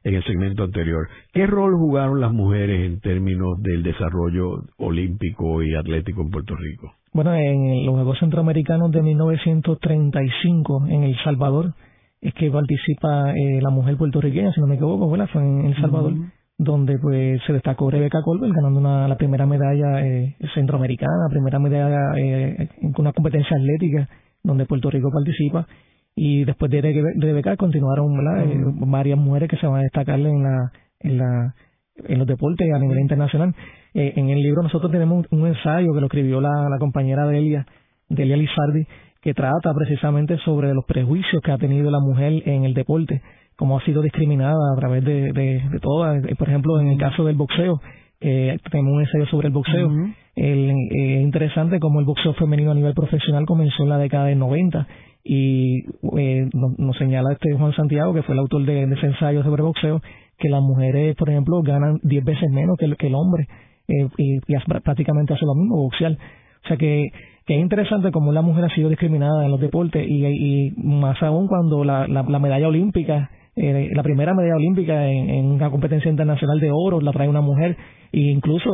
[0.05, 1.09] en el segmento anterior.
[1.33, 6.93] ¿Qué rol jugaron las mujeres en términos del desarrollo olímpico y atlético en Puerto Rico?
[7.13, 11.75] Bueno, en los Juegos Centroamericanos de 1935 en El Salvador
[12.23, 15.29] es que participa eh, la mujer puertorriqueña, si no me equivoco, ¿verdad?
[15.33, 16.15] Fue en El Salvador,
[16.57, 22.17] donde pues se destacó Rebeca Colbert ganando una, la primera medalla eh, centroamericana, primera medalla
[22.17, 24.09] eh, en una competencia atlética
[24.43, 25.67] donde Puerto Rico participa.
[26.15, 26.81] Y después de
[27.17, 31.55] Rebeca continuaron eh, varias mujeres que se van a destacar en la, en la
[31.97, 33.55] en los deportes a nivel internacional.
[33.95, 37.67] Eh, en el libro nosotros tenemos un, ensayo que lo escribió la, la compañera Delia,
[38.09, 38.87] Delia Lizardi,
[39.21, 43.23] que trata precisamente sobre los prejuicios que ha tenido la mujer en el deporte,
[43.57, 46.25] cómo ha sido discriminada a través de, de, de todas.
[46.25, 47.81] Eh, por ejemplo, en el caso del boxeo,
[48.21, 49.91] eh, tenemos un ensayo sobre el boxeo.
[50.35, 54.87] Es interesante cómo el boxeo femenino a nivel profesional comenzó en la década del 90
[55.25, 55.85] y
[56.19, 60.01] eh, nos, señala este Juan Santiago, que fue el autor de, ensayo sobre boxeo,
[60.39, 63.47] que las mujeres, por ejemplo, ganan 10 veces menos que el, que el hombre
[63.89, 64.41] eh, y,
[64.83, 66.13] prácticamente hace lo mismo, boxear.
[66.13, 67.07] O sea que,
[67.47, 71.23] que es interesante cómo la mujer ha sido discriminada en los deportes y, y más
[71.23, 76.59] aún cuando la, la, medalla olímpica, eh, la primera medalla olímpica en, una competencia internacional
[76.59, 77.77] de oro la trae una mujer
[78.13, 78.71] e incluso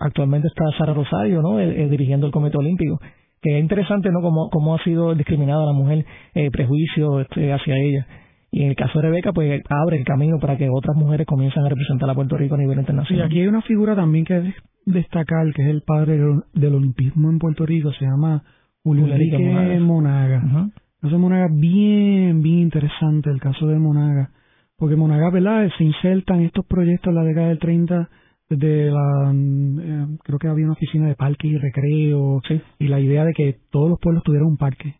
[0.00, 1.58] actualmente está Sara Rosario ¿no?
[1.58, 3.00] Eh, dirigiendo el Comité Olímpico
[3.42, 7.76] que es interesante no cómo, cómo ha sido discriminada la mujer eh, prejuicio este, hacia
[7.76, 8.06] ella
[8.54, 11.64] y en el caso de Rebeca, pues abre el camino para que otras mujeres comiencen
[11.64, 13.24] a representar a Puerto Rico a nivel internacional.
[13.24, 16.18] Y aquí hay una figura también que es destacar, que es el padre
[16.52, 18.44] del olimpismo en Puerto Rico, se llama
[18.84, 20.40] Julio Enrique Monaga.
[20.40, 20.70] Monaga.
[21.02, 24.28] Monaga bien, bien interesante el caso de Monaga,
[24.76, 25.70] porque Monaga, ¿verdad?
[25.78, 28.10] Se inserta en estos proyectos en la década del 30
[28.56, 32.40] de la, eh, creo que había una oficina de parque y recreo,
[32.78, 34.96] y la idea de que todos los pueblos tuvieran un parque.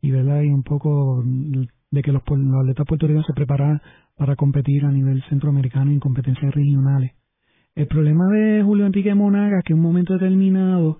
[0.00, 0.42] Y, ¿verdad?
[0.42, 1.22] Y un poco
[1.90, 3.80] de que los, atletas puertorriqueños se prepararan
[4.16, 7.12] para competir a nivel centroamericano en competencias regionales.
[7.74, 10.98] El problema de Julio Enrique Monaga que en un momento determinado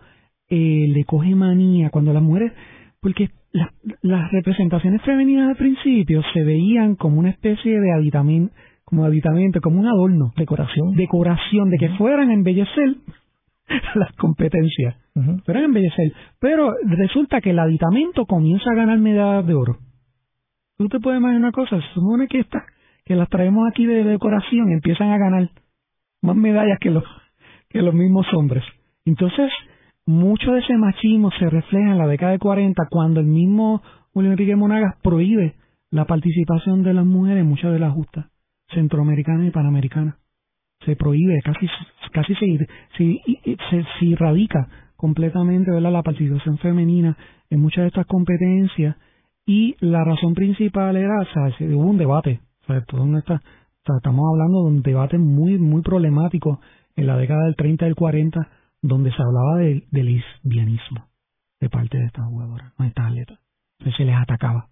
[0.49, 2.53] eh, le coge manía cuando las mujeres,
[3.01, 3.31] porque
[4.03, 8.55] las representaciones femeninas al principio se veían como una especie de aditamento,
[8.89, 12.97] como aditamento, como un adorno, decoración, decoración de que fueran a embellecer
[13.95, 14.97] las competencias,
[15.45, 16.11] fueran a embellecer.
[16.41, 19.77] Pero resulta que el aditamento comienza a ganar medallas de oro.
[20.79, 22.63] Tú te puedes imaginar una cosa, se supone que estas,
[23.05, 25.51] que las traemos aquí de decoración empiezan a ganar
[26.23, 27.05] más medallas que los,
[27.69, 28.65] que los mismos hombres.
[29.05, 29.51] Entonces,
[30.07, 33.83] mucho de ese machismo se refleja en la década de 40 cuando el mismo
[34.15, 35.57] Julio Enrique Monagas prohíbe
[35.91, 38.27] la participación de las mujeres en muchas de las justas
[38.73, 40.17] centroamericanas y panamericanas.
[40.85, 41.67] Se prohíbe, casi,
[42.13, 47.17] casi se, se, se, irradica completamente la participación femenina
[47.51, 48.97] en muchas de estas competencias
[49.47, 52.79] y la razón principal era, o hubo un debate, o sea,
[53.97, 56.61] estamos hablando de un debate muy, muy problemático
[56.97, 58.49] en la década del 30 y del 40,
[58.83, 61.09] donde se hablaba del lesbianismo
[61.61, 63.39] de parte de estas jugadoras, no estas atletas.
[63.97, 64.69] Se les atacaba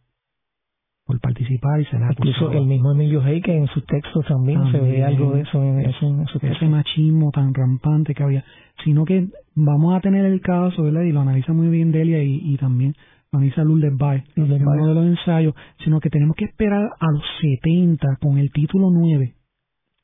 [1.06, 4.60] por participar y se les Incluso el mismo Emilio Hey, que en sus textos también,
[4.72, 8.44] se ve algo de eso en, Ese machismo tan rampante que había.
[8.84, 11.02] Sino que vamos a tener el caso, ¿verdad?
[11.02, 12.94] Y lo analiza muy bien Delia y, y también
[13.32, 18.16] organiza Lourdes Bay, uno de los ensayos, sino que tenemos que esperar a los 70
[18.20, 19.34] con el título 9.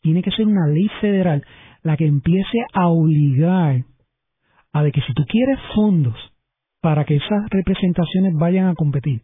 [0.03, 1.45] Tiene que ser una ley federal
[1.83, 3.85] la que empiece a obligar
[4.73, 6.15] a de que si tú quieres fondos
[6.81, 9.23] para que esas representaciones vayan a competir,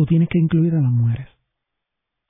[0.00, 1.28] tú tienes que incluir a las mujeres.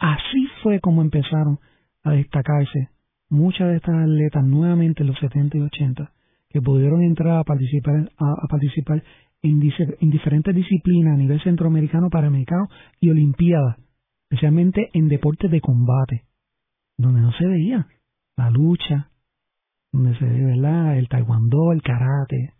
[0.00, 1.60] Así fue como empezaron
[2.02, 2.88] a destacarse
[3.28, 6.12] muchas de estas atletas nuevamente en los 70 y 80
[6.48, 9.04] que pudieron entrar a participar, a, participar
[9.42, 12.66] en, en, diferentes disciplinas a nivel centroamericano, panamericano
[12.98, 13.76] y olimpiadas,
[14.24, 16.24] especialmente en deportes de combate,
[16.98, 17.86] donde no se veía
[18.36, 19.10] la lucha,
[19.92, 20.54] donde se ve
[20.98, 22.52] el taekwondo, el karate,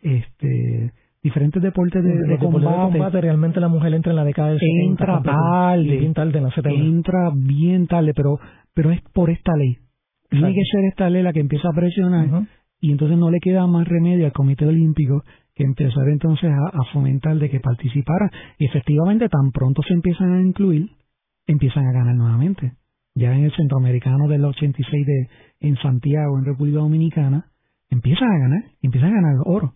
[0.00, 3.20] este diferentes deportes de, combate.
[3.20, 8.12] realmente la mujer entra en la década del entra tarde, bien tarde entra bien tarde
[8.14, 8.38] pero
[8.74, 9.78] pero es por esta ley.
[10.28, 12.46] Tiene que ser esta ley la que empieza a presionar
[12.80, 15.22] y entonces no le queda más remedio al Comité Olímpico
[15.54, 18.30] que empezar entonces a, fomentar de que participara.
[18.58, 20.90] Y efectivamente tan pronto se empiezan a incluir
[21.46, 22.74] empiezan a ganar nuevamente.
[23.14, 25.28] Ya en el centroamericano del 86 de
[25.60, 27.46] en Santiago en República Dominicana
[27.88, 29.72] empiezan a ganar empiezan a ganar oro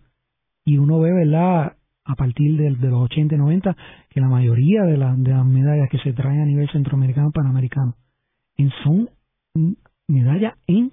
[0.65, 1.73] y uno ve, ¿verdad?
[2.03, 3.75] A partir de, los 80 y 90,
[4.09, 7.95] que la mayoría de, las medallas que se traen a nivel centroamericano panamericano
[8.83, 9.09] son
[10.07, 10.91] medallas en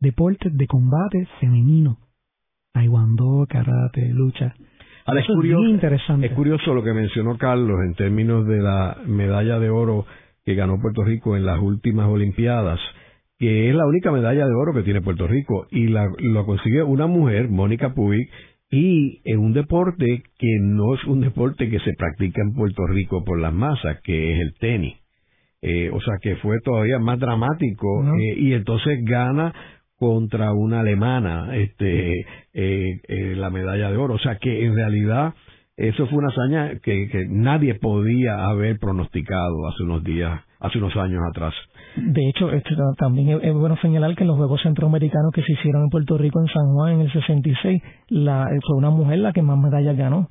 [0.00, 1.98] deportes de combate femenino.
[2.72, 4.54] Taekwondo, karate, lucha.
[5.06, 6.26] es, curioso, interesante.
[6.26, 10.06] es curioso lo que mencionó Carlos en términos de la medalla de oro
[10.44, 12.78] que ganó Puerto Rico en las últimas Olimpiadas,
[13.38, 16.86] que es la única medalla de oro que tiene Puerto Rico y la, lo consiguió
[16.86, 18.28] una mujer, Mónica Puig,
[18.70, 23.24] y en un deporte que no es un deporte que se practica en Puerto Rico
[23.24, 24.96] por las masas, que es el tenis.
[25.60, 29.52] Eh, o sea que fue todavía más dramático eh, y entonces gana
[29.96, 32.14] contra una alemana este
[32.52, 34.14] eh, la medalla de oro.
[34.14, 35.34] O sea que en realidad
[35.76, 40.94] eso fue una hazaña que, que nadie podía haber pronosticado hace unos días, hace unos
[40.96, 41.54] años atrás.
[42.02, 45.84] De hecho, este, también es, bueno señalar que en los Juegos Centroamericanos que se hicieron
[45.84, 49.42] en Puerto Rico, en San Juan, en el 66, la, fue una mujer la que
[49.42, 50.28] más medallas ganó.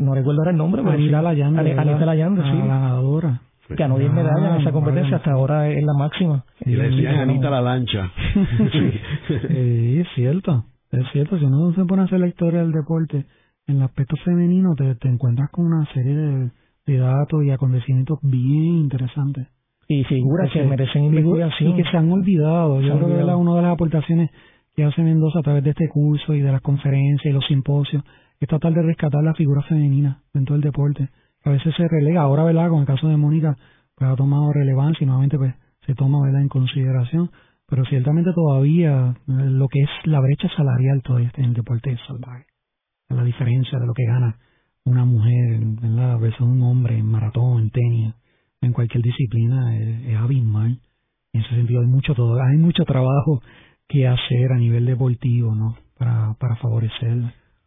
[0.00, 1.72] no recuerdo ahora el nombre, pero Anita Layande.
[1.72, 2.58] Anita Layande, sí.
[2.58, 3.40] La ganadora.
[3.70, 6.44] Ganó 10 medallas en esa competencia, hasta ahora es la máxima.
[6.64, 8.10] Y le decían Anita la lancha.
[8.72, 9.00] sí.
[10.00, 11.38] es cierto, es cierto.
[11.38, 13.26] Si uno se pone a hacer la historia del deporte,
[13.66, 16.50] en el aspecto femenino te, te encuentras con una serie de,
[16.86, 19.48] de datos y acontecimientos bien interesantes
[19.88, 21.70] y figuras que, merecen investigación.
[21.70, 22.80] Y que se han olvidado.
[22.82, 24.30] Yo creo que una de las aportaciones
[24.76, 28.04] que hace Mendoza a través de este curso y de las conferencias y los simposios
[28.38, 31.08] es tratar de rescatar la figura femenina dentro del deporte.
[31.42, 32.20] a veces se relega.
[32.20, 32.68] Ahora, ¿verdad?
[32.68, 33.56] Con el caso de Mónica,
[33.94, 35.54] pues ha tomado relevancia y nuevamente pues
[35.86, 37.30] se toma, ¿verdad?, en consideración.
[37.66, 42.00] Pero ciertamente todavía lo que es la brecha salarial todavía está en el deporte es
[42.06, 42.44] salvaje.
[43.08, 44.36] La diferencia de lo que gana
[44.84, 48.14] una mujer, ¿verdad?, versus un hombre en maratón, en tenis
[48.60, 50.80] en cualquier disciplina es, abismal.
[51.32, 53.42] En ese sentido hay mucho todo, hay mucho trabajo
[53.88, 55.76] que hacer a nivel deportivo, ¿no?
[55.98, 57.16] Para, para favorecer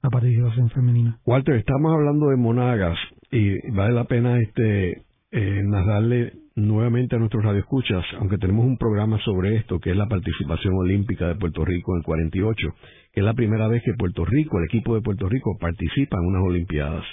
[0.02, 1.20] la participación femenina.
[1.26, 2.98] Walter, estamos hablando de monagas
[3.32, 9.18] y vale la pena este eh, narrarle nuevamente a nuestros radioescuchas, aunque tenemos un programa
[9.24, 12.68] sobre esto, que es la participación olímpica de Puerto Rico en el 48,
[13.14, 16.26] que es la primera vez que Puerto Rico, el equipo de Puerto Rico, participa en
[16.28, 17.06] unas Olimpiadas.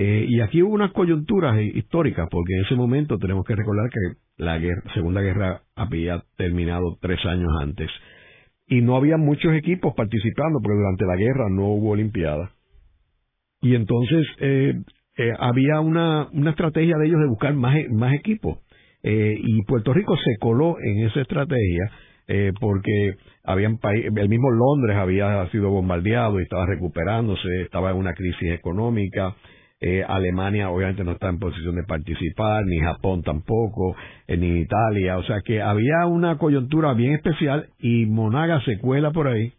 [0.00, 4.20] Eh, y aquí hubo unas coyunturas históricas, porque en ese momento tenemos que recordar que
[4.36, 4.60] la
[4.94, 7.90] Segunda Guerra había terminado tres años antes.
[8.68, 12.48] Y no había muchos equipos participando, porque durante la guerra no hubo Olimpiadas.
[13.60, 14.74] Y entonces eh,
[15.16, 18.58] eh, había una, una estrategia de ellos de buscar más, más equipos.
[19.02, 21.90] y Puerto Rico se coló en esa estrategia
[22.60, 28.52] porque habían el mismo Londres había sido bombardeado y estaba recuperándose, estaba en una crisis
[28.52, 29.34] económica,
[29.80, 33.94] eh, Alemania obviamente no está en posición de participar, ni Japón tampoco,
[34.26, 39.12] eh, ni Italia, o sea que había una coyuntura bien especial y Monaga se cuela
[39.12, 39.52] por ahí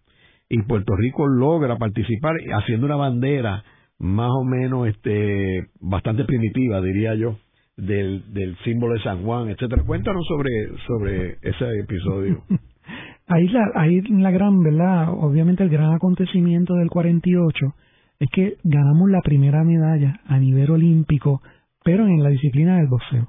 [0.50, 3.64] y Puerto Rico logra participar haciendo una bandera
[4.00, 7.38] más o menos este bastante primitiva diría yo
[7.78, 9.84] del, del símbolo de San Juan, etcétera.
[9.86, 10.52] Cuéntanos sobre
[10.86, 12.44] sobre ese episodio.
[13.28, 15.10] ahí la ahí la gran, ¿verdad?
[15.12, 17.74] Obviamente el gran acontecimiento del 48
[18.20, 21.42] es que ganamos la primera medalla a nivel olímpico,
[21.84, 23.28] pero en la disciplina del boxeo.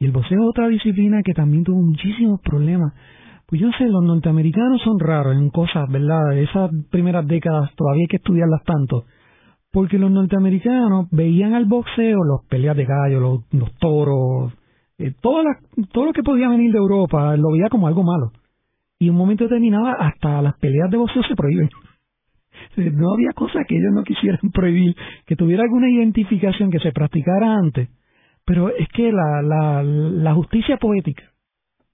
[0.00, 2.94] Y el boxeo es otra disciplina que también tuvo muchísimos problemas.
[3.46, 6.36] Pues yo sé, los norteamericanos son raros en cosas, ¿verdad?
[6.38, 9.04] Esas primeras décadas todavía hay que estudiarlas tanto.
[9.70, 14.52] Porque los norteamericanos veían al boxeo, los peleas de gallo, los, toros,
[14.98, 15.42] eh, todo,
[15.92, 18.32] todo lo que podía venir de Europa, lo veía como algo malo.
[18.98, 21.68] Y en un momento determinado hasta las peleas de boxeo se prohíben.
[22.76, 24.96] No había cosa que ellos no quisieran prohibir,
[25.26, 27.88] que tuviera alguna identificación que se practicara antes.
[28.44, 31.24] Pero es que la, la, la justicia poética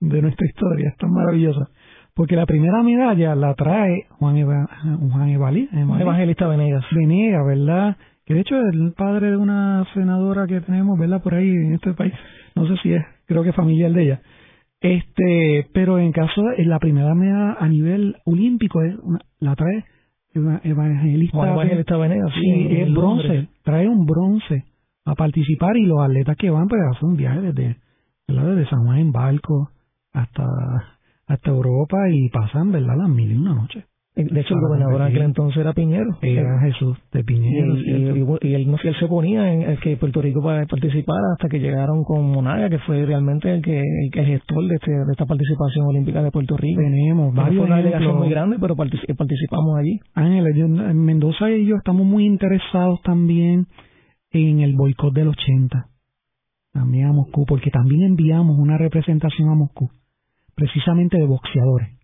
[0.01, 1.69] de nuestra historia es tan maravillosa,
[2.15, 6.85] Porque la primera medalla la trae Juan, Juan Evangelista Venegas.
[6.93, 7.97] Venegas, ¿verdad?
[8.25, 11.23] Que de hecho es el padre de una senadora que tenemos, ¿verdad?
[11.23, 12.13] Por ahí en este país.
[12.55, 14.21] No sé si es, creo que familiar de ella.
[14.81, 18.95] Este, pero en caso de la primera medalla a nivel olímpico es
[19.41, 19.85] la trae
[20.37, 24.65] evangelista, Evangelista Venegas, sí, es bronce, trae un bronce
[25.05, 27.77] a participar y los atletas que van pues hacen un viaje desde,
[28.27, 29.71] desde San Juan en barco
[30.13, 30.45] hasta
[31.27, 33.85] hasta Europa y pasan verdad las mil y una noches
[34.17, 36.17] de hecho, el gobernador aquel entonces era Piñero.
[36.23, 37.77] Era Jesús de Piñero.
[37.77, 37.91] Y,
[38.49, 42.31] y, él, no, él se ponía en que Puerto Rico participara hasta que llegaron con
[42.31, 46.31] Monaga, que fue realmente el que el, gestor de, este, de esta participación olímpica de
[46.31, 46.81] Puerto Rico.
[46.81, 47.59] Tenemos varios.
[47.59, 50.01] Fue una delegación muy grande, pero participamos allí.
[50.15, 53.67] Ángel, en Mendoza y yo estamos muy interesados también
[54.31, 55.89] en el boicot del 80.
[56.73, 59.91] También a Moscú, porque también enviamos una representación a Moscú,
[60.55, 61.96] precisamente de boxeadores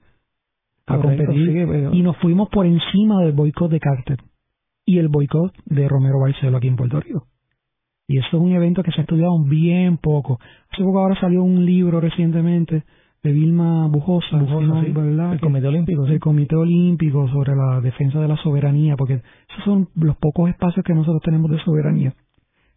[0.95, 4.18] a competir y nos fuimos por encima del boicot de Carter
[4.84, 7.26] y el boicot de Romero Barceló aquí en Puerto Rico.
[8.09, 10.38] Y eso es un evento que se ha estudiado bien poco.
[10.70, 12.84] Hace poco ahora salió un libro recientemente
[13.22, 16.07] de Vilma Bujosa, el Comité Olímpico.
[16.07, 20.84] El Comité Olímpico sobre la defensa de la soberanía, porque esos son los pocos espacios
[20.84, 22.14] que nosotros tenemos de soberanía.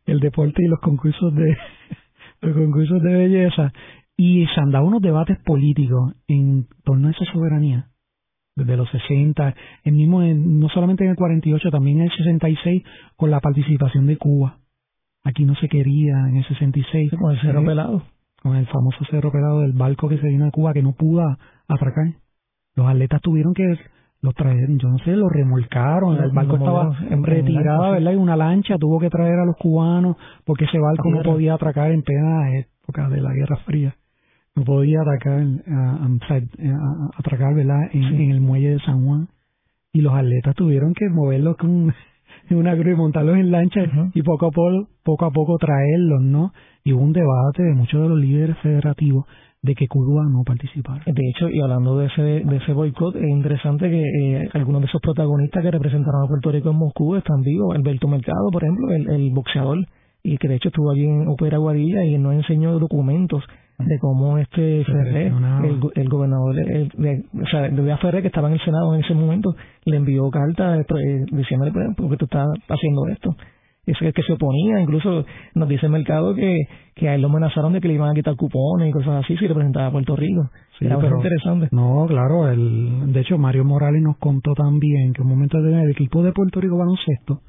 [0.05, 1.57] El deporte y los concursos de
[2.41, 3.73] los concursos de belleza.
[4.15, 7.89] Y se han dado unos debates políticos en torno a esa soberanía
[8.55, 9.53] desde los 60,
[9.83, 12.83] el mismo no solamente en el 48, también en el 66
[13.15, 14.59] con la participación de Cuba.
[15.23, 17.11] Aquí no se quería en el 66.
[17.19, 18.03] Con el cerro pelado.
[18.41, 21.23] Con el famoso cerro pelado del barco que se vino a Cuba que no pudo
[21.67, 22.13] atracar.
[22.75, 23.77] Los atletas tuvieron que
[24.21, 28.11] los traer, yo no sé, los remolcaron, el barco estaba retirado, ¿verdad?
[28.11, 31.91] Y una lancha tuvo que traer a los cubanos porque ese barco no podía atracar
[31.91, 33.95] en plena época de la Guerra Fría
[34.63, 36.07] podía atacar, a,
[37.17, 37.89] atracar ¿verdad?
[37.91, 39.27] En, el muelle de San Juan
[39.91, 41.93] y los atletas tuvieron que moverlos con
[42.51, 43.81] una grúa y montarlos en lancha
[44.13, 46.53] y poco a poco, poco a poco traerlos, ¿no?
[46.83, 49.25] Y hubo un debate de muchos de los líderes federativos
[49.61, 51.03] de que Cuba no participara.
[51.05, 54.87] De hecho, y hablando de ese de ese boicot, es interesante que eh, algunos de
[54.87, 57.75] esos protagonistas que representaron a Puerto Rico en Moscú están vivos.
[57.75, 59.79] Alberto Mercado, por ejemplo, el, el boxeador,
[60.21, 63.43] y que de hecho estuvo allí en Opera Guarilla y nos enseñó documentos
[63.77, 68.47] de cómo este Ferrer, el, el, gobernador, el, de, o sea, de Ferrer, que estaba
[68.47, 70.85] en el Senado en ese momento, le envió carta eh,
[71.31, 73.35] diciéndole, pues, ¿por qué tú estás haciendo esto?
[73.85, 77.27] Eso es que se oponía, incluso nos dice el mercado que, que a él lo
[77.27, 80.15] amenazaron de que le iban a quitar cupones y cosas así si representaba a Puerto
[80.15, 80.49] Rico.
[80.79, 81.67] Sí, Era pero, interesante.
[81.71, 85.91] No, claro, el, de hecho Mario Morales nos contó también que un momento de el
[85.91, 87.41] equipo de Puerto Rico baloncesto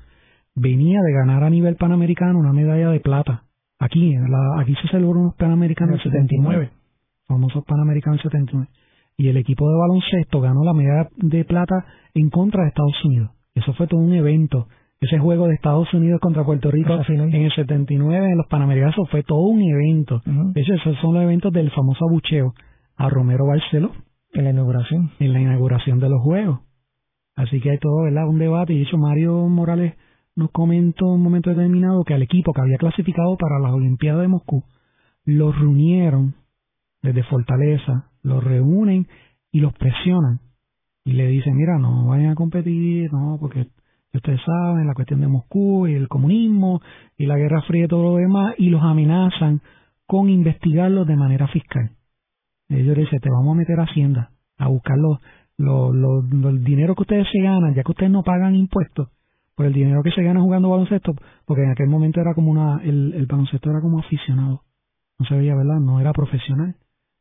[0.54, 3.45] venía de ganar a nivel panamericano una medalla de plata
[3.78, 6.70] Aquí, la, aquí se celebró unos Panamericanos en el 79,
[7.26, 8.68] famosos Panamericanos en el 79.
[9.18, 13.30] Y el equipo de baloncesto ganó la medalla de plata en contra de Estados Unidos.
[13.54, 14.68] Eso fue todo un evento.
[15.00, 19.22] Ese juego de Estados Unidos contra Puerto Rico en el 79 en los Panamericanos fue
[19.22, 20.22] todo un evento.
[20.24, 22.54] De hecho, esos son los eventos del famoso abucheo
[22.96, 23.92] a Romero Barceló.
[24.32, 25.10] En la inauguración.
[25.18, 26.60] En la inauguración de los Juegos.
[27.34, 28.26] Así que hay todo, ¿verdad?
[28.26, 28.72] Un debate.
[28.72, 29.94] Y de hecho, Mario Morales
[30.36, 34.22] nos comentó en un momento determinado que al equipo que había clasificado para las Olimpiadas
[34.22, 34.62] de Moscú
[35.24, 36.34] los reunieron
[37.02, 39.08] desde Fortaleza, los reúnen
[39.50, 40.40] y los presionan
[41.04, 43.68] y le dicen, mira, no vayan a competir, no, porque
[44.12, 46.80] ustedes saben la cuestión de Moscú y el comunismo
[47.16, 49.62] y la Guerra Fría y todo lo demás y los amenazan
[50.06, 51.92] con investigarlos de manera fiscal.
[52.68, 55.18] Ellos dicen, te vamos a meter a Hacienda a buscar los,
[55.56, 59.08] los, los, el dinero que ustedes se ganan, ya que ustedes no pagan impuestos,
[59.56, 62.80] por el dinero que se gana jugando baloncesto, porque en aquel momento era como una,
[62.84, 64.62] el, el baloncesto era como aficionado,
[65.18, 65.80] no se veía, ¿verdad?
[65.80, 66.76] No era profesional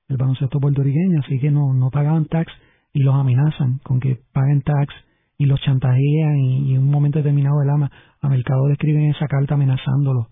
[0.07, 2.51] el baloncesto puertorriqueño, así que no, no pagaban tax
[2.93, 4.93] y los amenazan con que paguen tax
[5.37, 9.27] y los chantajean y, en un momento determinado el ama a Mercado le escriben esa
[9.27, 10.29] carta amenazándolo.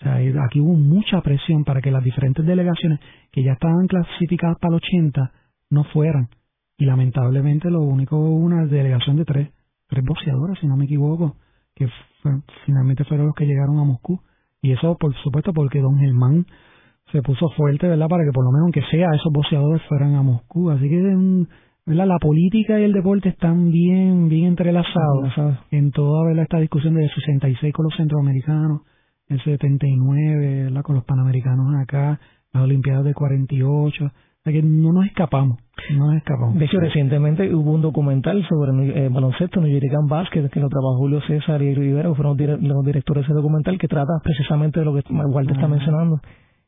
[0.00, 3.00] O sea, aquí hubo mucha presión para que las diferentes delegaciones
[3.32, 5.32] que ya estaban clasificadas para el 80
[5.70, 6.28] no fueran.
[6.76, 9.50] Y lamentablemente lo único una delegación de tres,
[9.88, 11.36] tres boxeadoras, si no me equivoco,
[11.74, 11.88] que
[12.64, 14.20] finalmente fueron los que llegaron a Moscú.
[14.62, 16.46] Y eso, por supuesto, porque don Germán
[17.12, 18.08] se puso fuerte, ¿verdad?
[18.08, 20.70] Para que por lo menos, aunque sea, esos boxeadores fueran a Moscú.
[20.70, 21.02] Así que,
[21.86, 22.06] ¿verdad?
[22.06, 25.32] La política y el deporte están bien, bien entrelazados
[25.70, 26.44] en toda, ¿verdad?
[26.44, 28.82] Esta discusión de 66 con los centroamericanos,
[29.28, 30.82] el 79, ¿verdad?
[30.82, 32.20] Con los panamericanos acá,
[32.52, 34.10] las Olimpiadas de 48
[34.52, 35.58] que no nos escapamos,
[35.90, 36.58] no escapamos.
[36.58, 40.98] De hecho, recientemente hubo un documental sobre eh, baloncesto, New York Basket, que lo trabajó
[40.98, 44.86] Julio César y Rivera, que fueron los directores de ese documental, que trata precisamente de
[44.86, 46.20] lo que Walter está mencionando.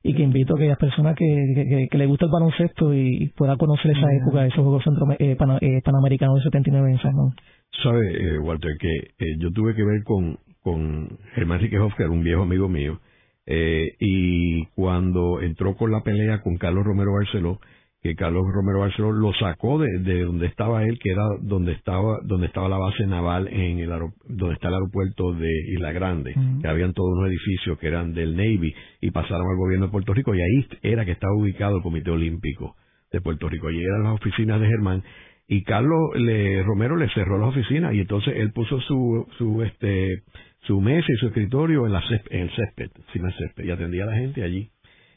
[0.03, 3.91] y que invito a aquellas personas que, que, le gusta el baloncesto y pueda conocer
[3.91, 7.35] esa época de esos Juegos Centro, eh, eh, Panamericanos de 79 en San Juan.
[7.83, 12.23] Sabe, eh, Walter, que yo tuve que ver con, con Germán Riquehoff, que era un
[12.23, 13.01] viejo amigo mío,
[13.49, 17.59] y cuando entró con la pelea con Carlos Romero Barceló,
[18.07, 22.19] que Carlos Romero Barceló lo sacó de, de, donde estaba él, que era donde estaba
[22.23, 23.91] donde estaba la base naval en el
[24.29, 28.37] donde está el aeropuerto de Isla Grande, que habían todos unos edificios que eran del
[28.37, 31.83] Navy y pasaron al gobierno de Puerto Rico y ahí era que estaba ubicado el
[31.83, 32.77] Comité Olímpico
[33.11, 33.69] de Puerto Rico.
[33.69, 35.03] Allí eran las oficinas de Germán
[35.49, 40.23] y Carlos le, Romero le cerró las oficinas y entonces él puso su su este
[40.67, 44.07] su mesa y su escritorio en la en el césped, del césped y atendía a
[44.07, 44.71] la gente allí.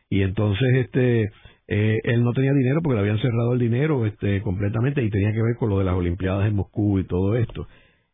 [0.10, 1.30] Y entonces este
[1.72, 5.32] eh, él no tenía dinero porque le habían cerrado el dinero este, completamente y tenía
[5.32, 7.68] que ver con lo de las Olimpiadas en Moscú y todo esto.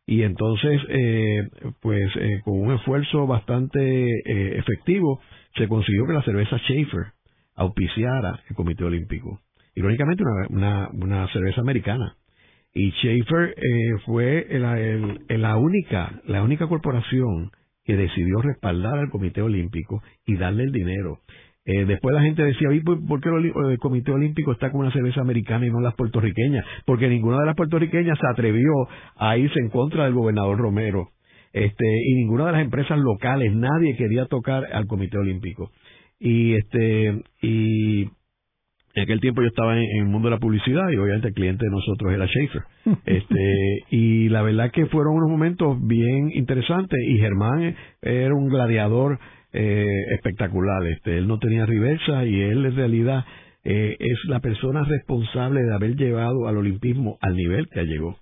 [0.06, 1.48] Y entonces, eh,
[1.80, 5.20] pues eh, con un esfuerzo bastante efectivo,
[5.56, 7.06] se consiguió que la cerveza Schaefer
[7.54, 9.40] auspiciara el Comité Olímpico.
[9.74, 12.14] Irónicamente, una, una, cerveza americana.
[12.74, 13.54] Y Schaefer
[14.04, 14.46] fue
[15.30, 17.50] la única, la única corporación
[17.84, 21.20] que decidió respaldar al Comité Olímpico y darle el dinero.
[21.66, 25.66] Eh, después la gente decía, ¿por qué el Comité Olímpico está con una cerveza americana
[25.66, 26.64] y no las puertorriqueñas?
[26.84, 28.70] Porque ninguna de las puertorriqueñas se atrevió
[29.16, 31.08] a irse en contra del gobernador Romero.
[31.52, 35.72] Este, y ninguna de las empresas locales, nadie quería tocar al Comité Olímpico.
[36.20, 40.96] Y este, y en aquel tiempo yo estaba en, el mundo de la publicidad y
[40.96, 42.62] obviamente el cliente de nosotros era Schaefer.
[43.06, 49.18] Este, y la verdad que fueron unos momentos bien interesantes y Germán era un gladiador
[49.56, 50.86] eh, espectacular.
[50.86, 53.24] Este, él no tenía reversa y él en realidad
[53.64, 58.16] eh, es la persona responsable de haber llevado al olimpismo al nivel que llegó.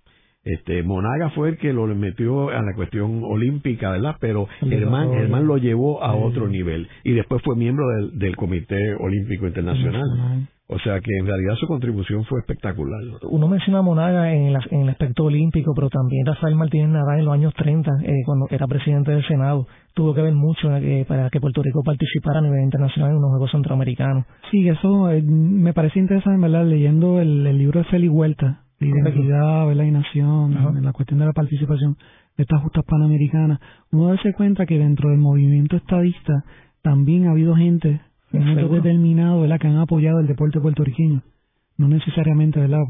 [0.44, 4.16] Este, Monaga fue el que lo metió a la cuestión olímpica, ¿verdad?
[4.20, 8.94] Pero Germán, Germán lo llevó a otro nivel y después fue miembro del, del Comité
[9.00, 10.46] Olímpico Internacional.
[10.66, 13.00] O sea que en realidad su contribución fue espectacular.
[13.28, 17.18] Uno menciona a Monaga en el, en el aspecto olímpico, pero también Rafael Martínez Nadal
[17.18, 21.04] en los años 30, eh, cuando era presidente del Senado, tuvo que ver mucho eh,
[21.06, 24.24] para que Puerto Rico participara a nivel internacional en unos Juegos Centroamericanos.
[24.50, 26.64] Sí, eso eh, me parece interesante, ¿verdad?
[26.64, 29.84] Leyendo el, libro de Feli Huerta, de Identidad, ¿verdad?
[29.84, 31.98] Y Nación, en la cuestión de la participación
[32.38, 33.60] de estas justas panamericanas,
[33.92, 36.32] uno darse cuenta que dentro del movimiento estadista
[36.82, 38.00] también ha habido gente en
[38.38, 39.58] un momento determinado, ¿verdad?
[39.58, 41.22] Que han apoyado el deporte puertorriqueño.
[41.76, 42.82] No necesariamente, ¿verdad?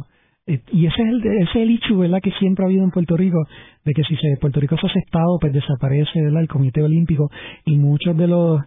[0.47, 2.21] Eh, y ese es el ese es el hecho, ¿verdad?
[2.23, 3.39] Que siempre ha habido en Puerto Rico,
[3.85, 6.43] de que si se, Puerto Rico se hace Estado, pues desaparece, ¿verdad?
[6.43, 7.31] El Comité Olímpico
[7.65, 8.61] y muchos de los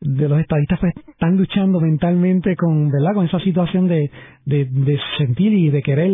[0.00, 3.14] de los estadistas pues, están luchando mentalmente con, ¿verdad?
[3.14, 4.08] Con esa situación de,
[4.44, 6.12] de, de sentir y de querer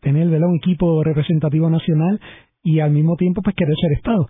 [0.00, 0.48] tener, ¿verdad?
[0.48, 2.20] Un equipo representativo nacional
[2.62, 4.26] y al mismo tiempo pues querer ser Estado.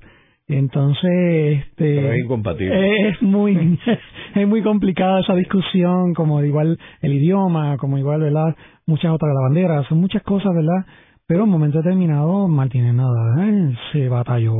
[0.48, 3.08] Entonces, este, es incompatible.
[3.08, 3.78] Es muy,
[4.34, 8.54] es muy complicada esa discusión, como igual el idioma, como igual, ¿verdad?
[8.86, 10.86] Muchas otras, la bandera, son muchas cosas, ¿verdad?
[11.26, 14.56] Pero en un momento determinado, Martínez nada, se batalló,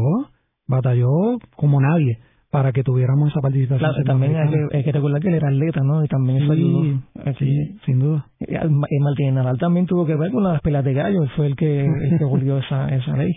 [0.67, 2.19] batalló como nadie
[2.51, 3.91] para que tuviéramos esa participación.
[3.91, 6.05] Claro, también hay que, recordar que él era atleta, ¿no?
[6.05, 7.03] Y también eso ayudó.
[7.39, 8.27] Sí, sin duda.
[8.39, 11.81] Y Martínez Nadal también tuvo que ver con las pelas de gallo, fue el que,
[11.85, 13.33] el que volvió esa, esa ley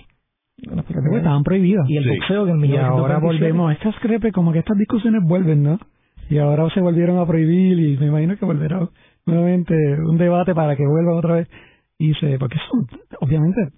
[0.58, 1.90] estaban prohibidas.
[1.90, 5.80] Y el boxeo que Y ahora volvemos, estas crepe, como que estas discusiones vuelven, ¿no?
[6.30, 8.90] Y ahora se volvieron a prohibir y me imagino que volverá
[9.26, 11.50] nuevamente un debate para que vuelva otra vez.
[11.98, 12.88] Y se, porque eso,
[13.22, 13.70] obviamente,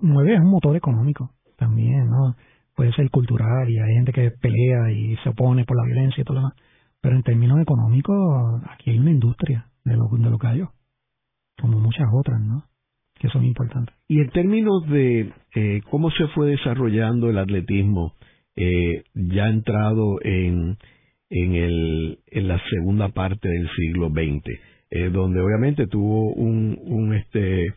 [0.00, 2.36] mueve es un motor económico también, ¿no?
[2.76, 6.24] Puede ser cultural y hay gente que pelea y se opone por la violencia y
[6.24, 6.54] todo lo demás.
[7.00, 10.62] Pero en términos económicos, aquí hay una industria de lo, de lo que hay,
[11.60, 12.64] como muchas otras, ¿no?
[13.24, 13.94] Que son importantes.
[14.06, 18.12] Y en términos de eh, cómo se fue desarrollando el atletismo,
[18.54, 20.76] eh, ya entrado en,
[21.30, 24.60] en, el, en la segunda parte del siglo XX,
[24.90, 27.72] eh, donde obviamente tuvo un, un, este,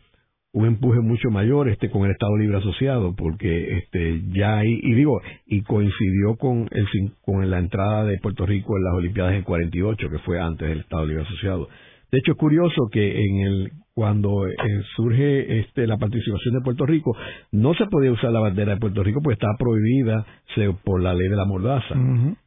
[0.52, 4.94] un empuje mucho mayor este con el Estado Libre Asociado, porque este, ya hay, y
[4.96, 6.88] digo, y coincidió con, el,
[7.22, 10.80] con la entrada de Puerto Rico en las Olimpiadas en 48, que fue antes del
[10.80, 11.70] Estado Libre Asociado.
[12.12, 14.54] De hecho, es curioso que en el cuando eh,
[14.96, 17.18] surge este, la participación de Puerto Rico,
[17.52, 20.24] no se podía usar la bandera de Puerto Rico porque estaba prohibida
[20.84, 21.96] por la ley de la mordaza.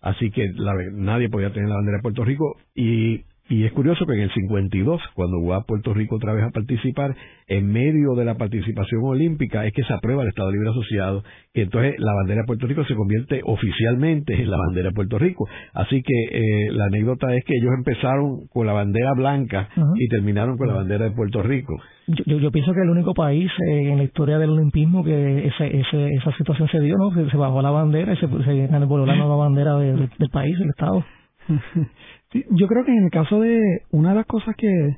[0.00, 0.48] Así que
[0.92, 4.32] nadie podía tener la bandera de Puerto Rico y y es curioso que en el
[4.32, 7.16] 52, cuando va a Puerto Rico otra vez a participar,
[7.48, 11.62] en medio de la participación olímpica es que se aprueba el Estado Libre Asociado, y
[11.62, 15.48] entonces la bandera de Puerto Rico se convierte oficialmente en la bandera de Puerto Rico.
[15.74, 20.56] Así que eh, la anécdota es que ellos empezaron con la bandera blanca y terminaron
[20.56, 21.74] con la bandera de Puerto Rico.
[22.06, 25.76] Yo, yo, pienso que el único país eh, en la historia del olimpismo que ese,
[25.76, 27.10] ese, esa situación se dio, ¿no?
[27.12, 30.68] Que se bajó la bandera y se, se voló la nueva bandera del país, del
[30.68, 31.04] Estado.
[32.32, 34.96] yo creo que en el caso de una de las cosas que,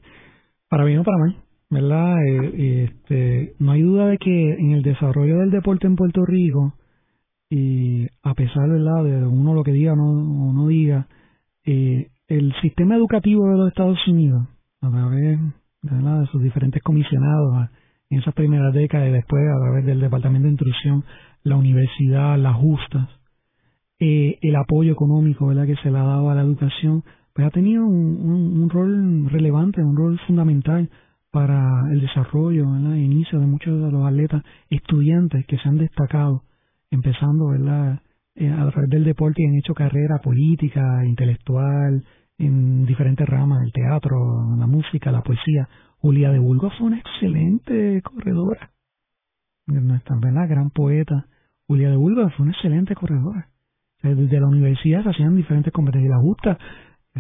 [0.69, 1.37] para bien o para mal,
[1.71, 2.17] ¿verdad?
[2.27, 6.75] Eh, este, no hay duda de que en el desarrollo del deporte en Puerto Rico,
[7.49, 9.05] y a pesar ¿verdad?
[9.05, 11.07] de uno lo que diga o no, no diga,
[11.65, 14.47] eh, el sistema educativo de los Estados Unidos,
[14.81, 15.39] a través
[15.83, 17.69] de sus diferentes comisionados
[18.09, 21.05] en esas primeras décadas y después a través del Departamento de Instrucción,
[21.43, 23.09] la universidad, las justas,
[23.99, 25.67] eh, el apoyo económico ¿verdad?
[25.67, 27.05] que se le ha dado a la educación,
[27.35, 30.91] pues ha tenido un, rol relevante, un rol fundamental
[31.31, 36.43] para el desarrollo, el inicio de muchos de los atletas estudiantes que se han destacado,
[36.91, 38.01] empezando ¿verdad?
[38.35, 42.05] Eh, a través del deporte y han hecho carrera política, intelectual,
[42.39, 45.69] en diferentes ramas, el teatro, la música, la poesía.
[45.99, 48.71] Julia de Burgos fue una excelente corredora.
[49.67, 50.49] Nuestra ¿verdad?
[50.49, 51.27] gran poeta.
[51.67, 53.49] Julia de Burgos fue una excelente corredora.
[54.03, 56.11] desde la universidad se hacían diferentes competencias.
[56.11, 56.59] La justa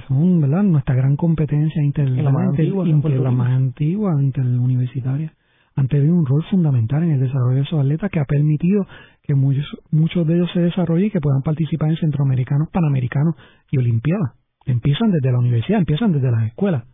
[0.08, 0.62] son ¿verdad?
[0.62, 5.34] nuestra gran competencia inter, la más antigua, la más antigua interuniversitaria
[5.74, 8.86] han tenido un rol fundamental en el desarrollo de esos atletas que ha permitido
[9.22, 13.36] que muchos, muchos de ellos se desarrollen y que puedan participar en centroamericanos, panamericanos
[13.70, 14.32] y olimpiadas.
[14.66, 16.84] Empiezan desde la universidad, empiezan desde las escuelas.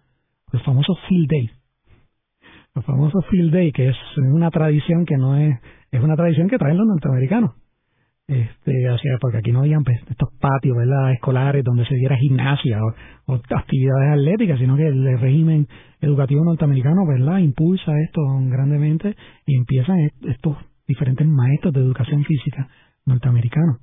[0.52, 1.50] Los famosos field days.
[2.74, 5.58] Los famosos field days, que es una tradición que no es,
[5.90, 7.52] es una tradición que traen los norteamericanos
[8.28, 11.12] este, o porque aquí no habían pues, estos patios ¿verdad?
[11.12, 12.78] escolares donde se diera gimnasia
[13.26, 15.66] o, actividades atléticas, sino que el régimen
[16.02, 17.38] educativo norteamericano ¿verdad?
[17.38, 18.20] impulsa esto
[18.50, 19.16] grandemente
[19.46, 20.56] y empiezan estos
[20.86, 22.68] diferentes maestros de educación física
[23.06, 23.78] norteamericanos.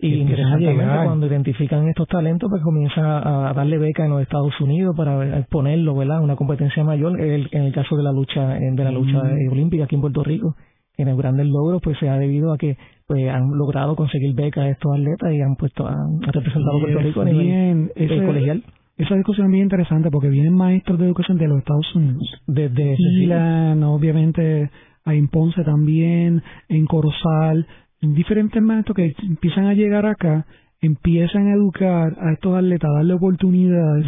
[0.00, 4.94] Y interesantemente cuando identifican estos talentos, pues comienzan a, darle beca en los Estados Unidos
[4.96, 6.20] para exponerlo, ¿verdad?
[6.20, 9.52] Una competencia mayor, en el caso de la lucha de la lucha mm.
[9.52, 10.56] olímpica aquí en Puerto Rico
[10.96, 12.76] en el grandes logros pues se ha debido a que
[13.06, 16.98] pues han logrado conseguir becas a estos atletas y han puesto han representado a Puerto
[17.00, 18.64] Rico a nivel eh, colegial.
[18.96, 22.42] esa discusión es bien interesante porque vienen maestros de educación de los Estados Unidos.
[22.46, 24.70] Desde Milan obviamente
[25.06, 27.66] en Ponce también en Corozal
[28.00, 30.46] diferentes maestros que empiezan a llegar acá
[30.80, 34.06] empiezan a educar a estos atletas a darle oportunidades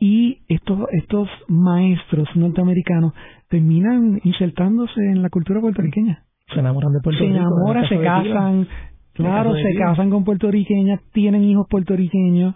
[0.00, 3.12] y estos estos maestros norteamericanos
[3.48, 6.24] terminan insertándose en la cultura puertorriqueña.
[6.52, 7.36] Se enamoran de Puerto se Rico.
[7.36, 8.68] Se enamoran, se casan,
[9.12, 12.54] claro, se casan con puertorriqueñas, tienen hijos puertorriqueños,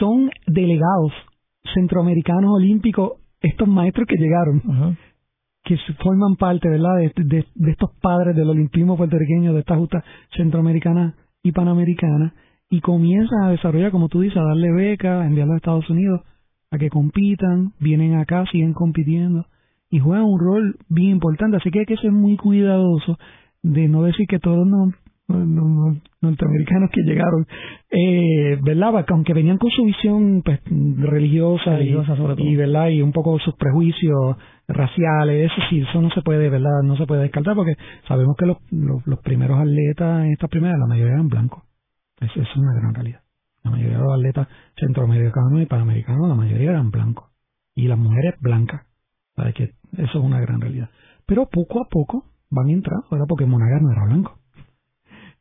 [0.00, 1.12] son delegados
[1.74, 4.96] centroamericanos olímpicos, estos maestros que llegaron,
[5.64, 10.04] que forman parte, ¿verdad?, de, de, estos padres del olimpismo puertorriqueño, de esta justa
[10.36, 12.34] centroamericana y panamericana,
[12.68, 16.20] y comienzan a desarrollar, como tú dices, a darle becas, a enviarlos a Estados Unidos
[16.72, 19.46] a que compitan, vienen acá, siguen compitiendo
[19.90, 21.58] y juegan un rol bien importante.
[21.58, 23.18] Así que hay que ser muy cuidadoso
[23.62, 24.94] de no decir que todos los
[26.22, 27.46] norteamericanos que llegaron,
[27.90, 29.04] eh, ¿verdad?
[29.08, 32.88] aunque venían con su visión pues, religiosa, y, ¿verdad?
[32.88, 36.82] y un poco sus prejuicios raciales, eso sí, eso no se puede, ¿verdad?
[36.84, 37.74] No se puede descartar porque
[38.08, 41.62] sabemos que los, los, primeros atletas en estas primeras, la mayoría eran blancos.
[42.18, 43.20] Eso es una gran realidad.
[43.64, 47.30] La mayoría de los atletas centroamericanos y panamericanos, la mayoría eran blancos.
[47.74, 48.86] Y las mujeres blancas.
[49.34, 50.90] ¿Sabes que eso es una gran realidad.
[51.26, 53.26] Pero poco a poco van entrando, ¿verdad?
[53.28, 54.38] Porque Monagas no era blanco.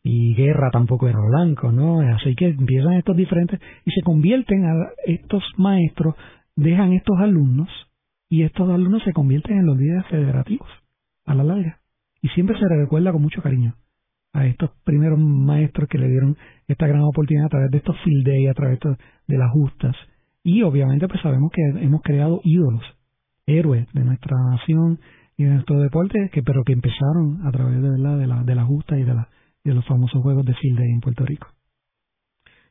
[0.04, 2.02] Y Guerra tampoco era blanco, ¿no?
[2.16, 4.74] Así que empiezan estos diferentes y se convierten a
[5.06, 6.16] estos maestros,
[6.56, 7.70] dejan estos alumnos
[8.30, 10.70] y estos alumnos se convierten en los líderes federativos
[11.26, 11.80] a la larga.
[12.22, 13.76] Y siempre se recuerda con mucho cariño
[14.34, 18.26] a estos primeros maestros que le dieron esta gran oportunidad a través de estos field
[18.26, 19.96] day, a través de las justas.
[20.44, 22.84] Y obviamente pues sabemos que hemos creado ídolos
[23.46, 25.00] héroes de nuestra nación
[25.38, 28.18] y de nuestro deporte, que pero que empezaron a través de, ¿verdad?
[28.18, 29.30] de, la, de la justa y de, la,
[29.64, 31.48] de los famosos Juegos de Field Day en Puerto Rico.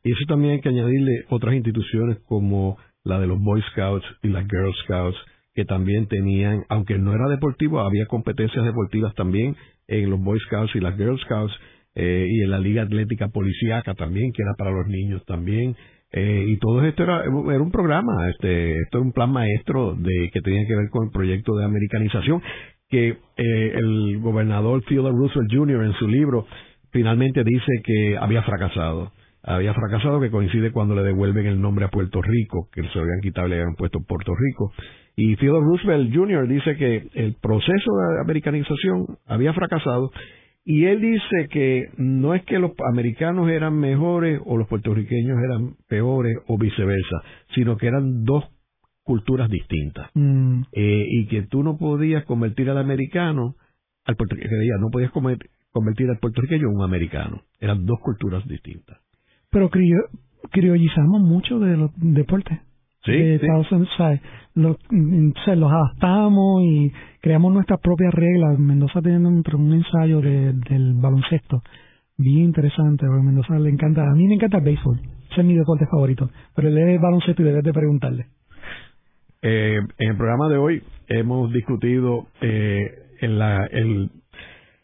[0.03, 4.29] Y eso también hay que añadirle otras instituciones como la de los Boy Scouts y
[4.29, 5.19] las Girl Scouts,
[5.55, 9.57] que también tenían, aunque no era deportivo, había competencias deportivas también
[9.91, 11.53] en los Boy Scouts y las Girl Scouts,
[11.95, 15.77] eh, y en la Liga Atlética Policiaca también, que era para los niños también.
[16.13, 20.31] Eh, y todo esto era, era un programa, este, esto era un plan maestro de
[20.33, 22.43] que tenía que ver con el proyecto de americanización
[22.89, 25.85] que eh, el gobernador Theodore Roosevelt Jr.
[25.85, 26.47] en su libro
[26.91, 29.13] finalmente dice que había fracasado.
[29.43, 33.21] Había fracasado que coincide cuando le devuelven el nombre a Puerto Rico, que se habían
[33.23, 34.73] quitado y le habían puesto Puerto Rico.
[35.23, 36.49] Y Theodore Roosevelt Jr.
[36.49, 40.11] dice que el proceso de americanización había fracasado
[40.65, 45.75] y él dice que no es que los americanos eran mejores o los puertorriqueños eran
[45.89, 47.23] peores o viceversa,
[47.55, 48.45] sino que eran dos
[49.03, 50.09] culturas distintas.
[50.15, 50.63] Mm.
[50.73, 53.57] Eh, y que tú no podías convertir al americano,
[54.07, 57.43] al puertorriqueño, no podías convertir al puertorriqueño en un americano.
[57.59, 58.97] Eran dos culturas distintas.
[59.51, 62.59] Pero criollizamos mucho de los deportes.
[63.05, 64.21] Sí, Estados Unidos,
[64.55, 68.59] Los, los adaptamos y creamos nuestras propias reglas.
[68.59, 71.63] Mendoza teniendo un, ensayo del baloncesto
[72.21, 75.47] bien interesante, porque a Mendoza le encanta, a mí me encanta el béisbol, ese es
[75.47, 78.27] mi deporte favorito, pero él es baloncesto y debes de preguntarle.
[79.43, 82.91] Eh, en el programa de hoy hemos discutido eh,
[83.23, 84.11] en la, el,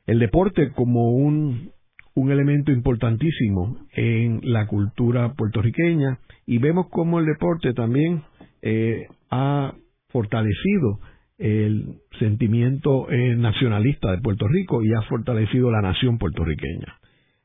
[0.07, 1.73] el deporte como un,
[2.17, 8.23] un elemento importantísimo en la cultura puertorriqueña y vemos cómo el deporte también
[8.62, 9.75] eh, ha
[10.09, 10.99] fortalecido
[11.39, 16.99] el sentimiento eh, nacionalista de Puerto Rico y ha fortalecido la nación puertorriqueña.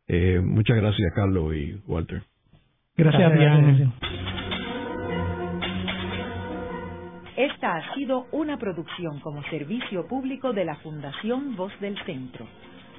[0.07, 2.24] Eh, muchas gracias, Carlos y Walter.
[2.95, 3.89] Gracias, gracias.
[7.36, 12.47] Esta ha sido una producción como servicio público de la Fundación Voz del Centro.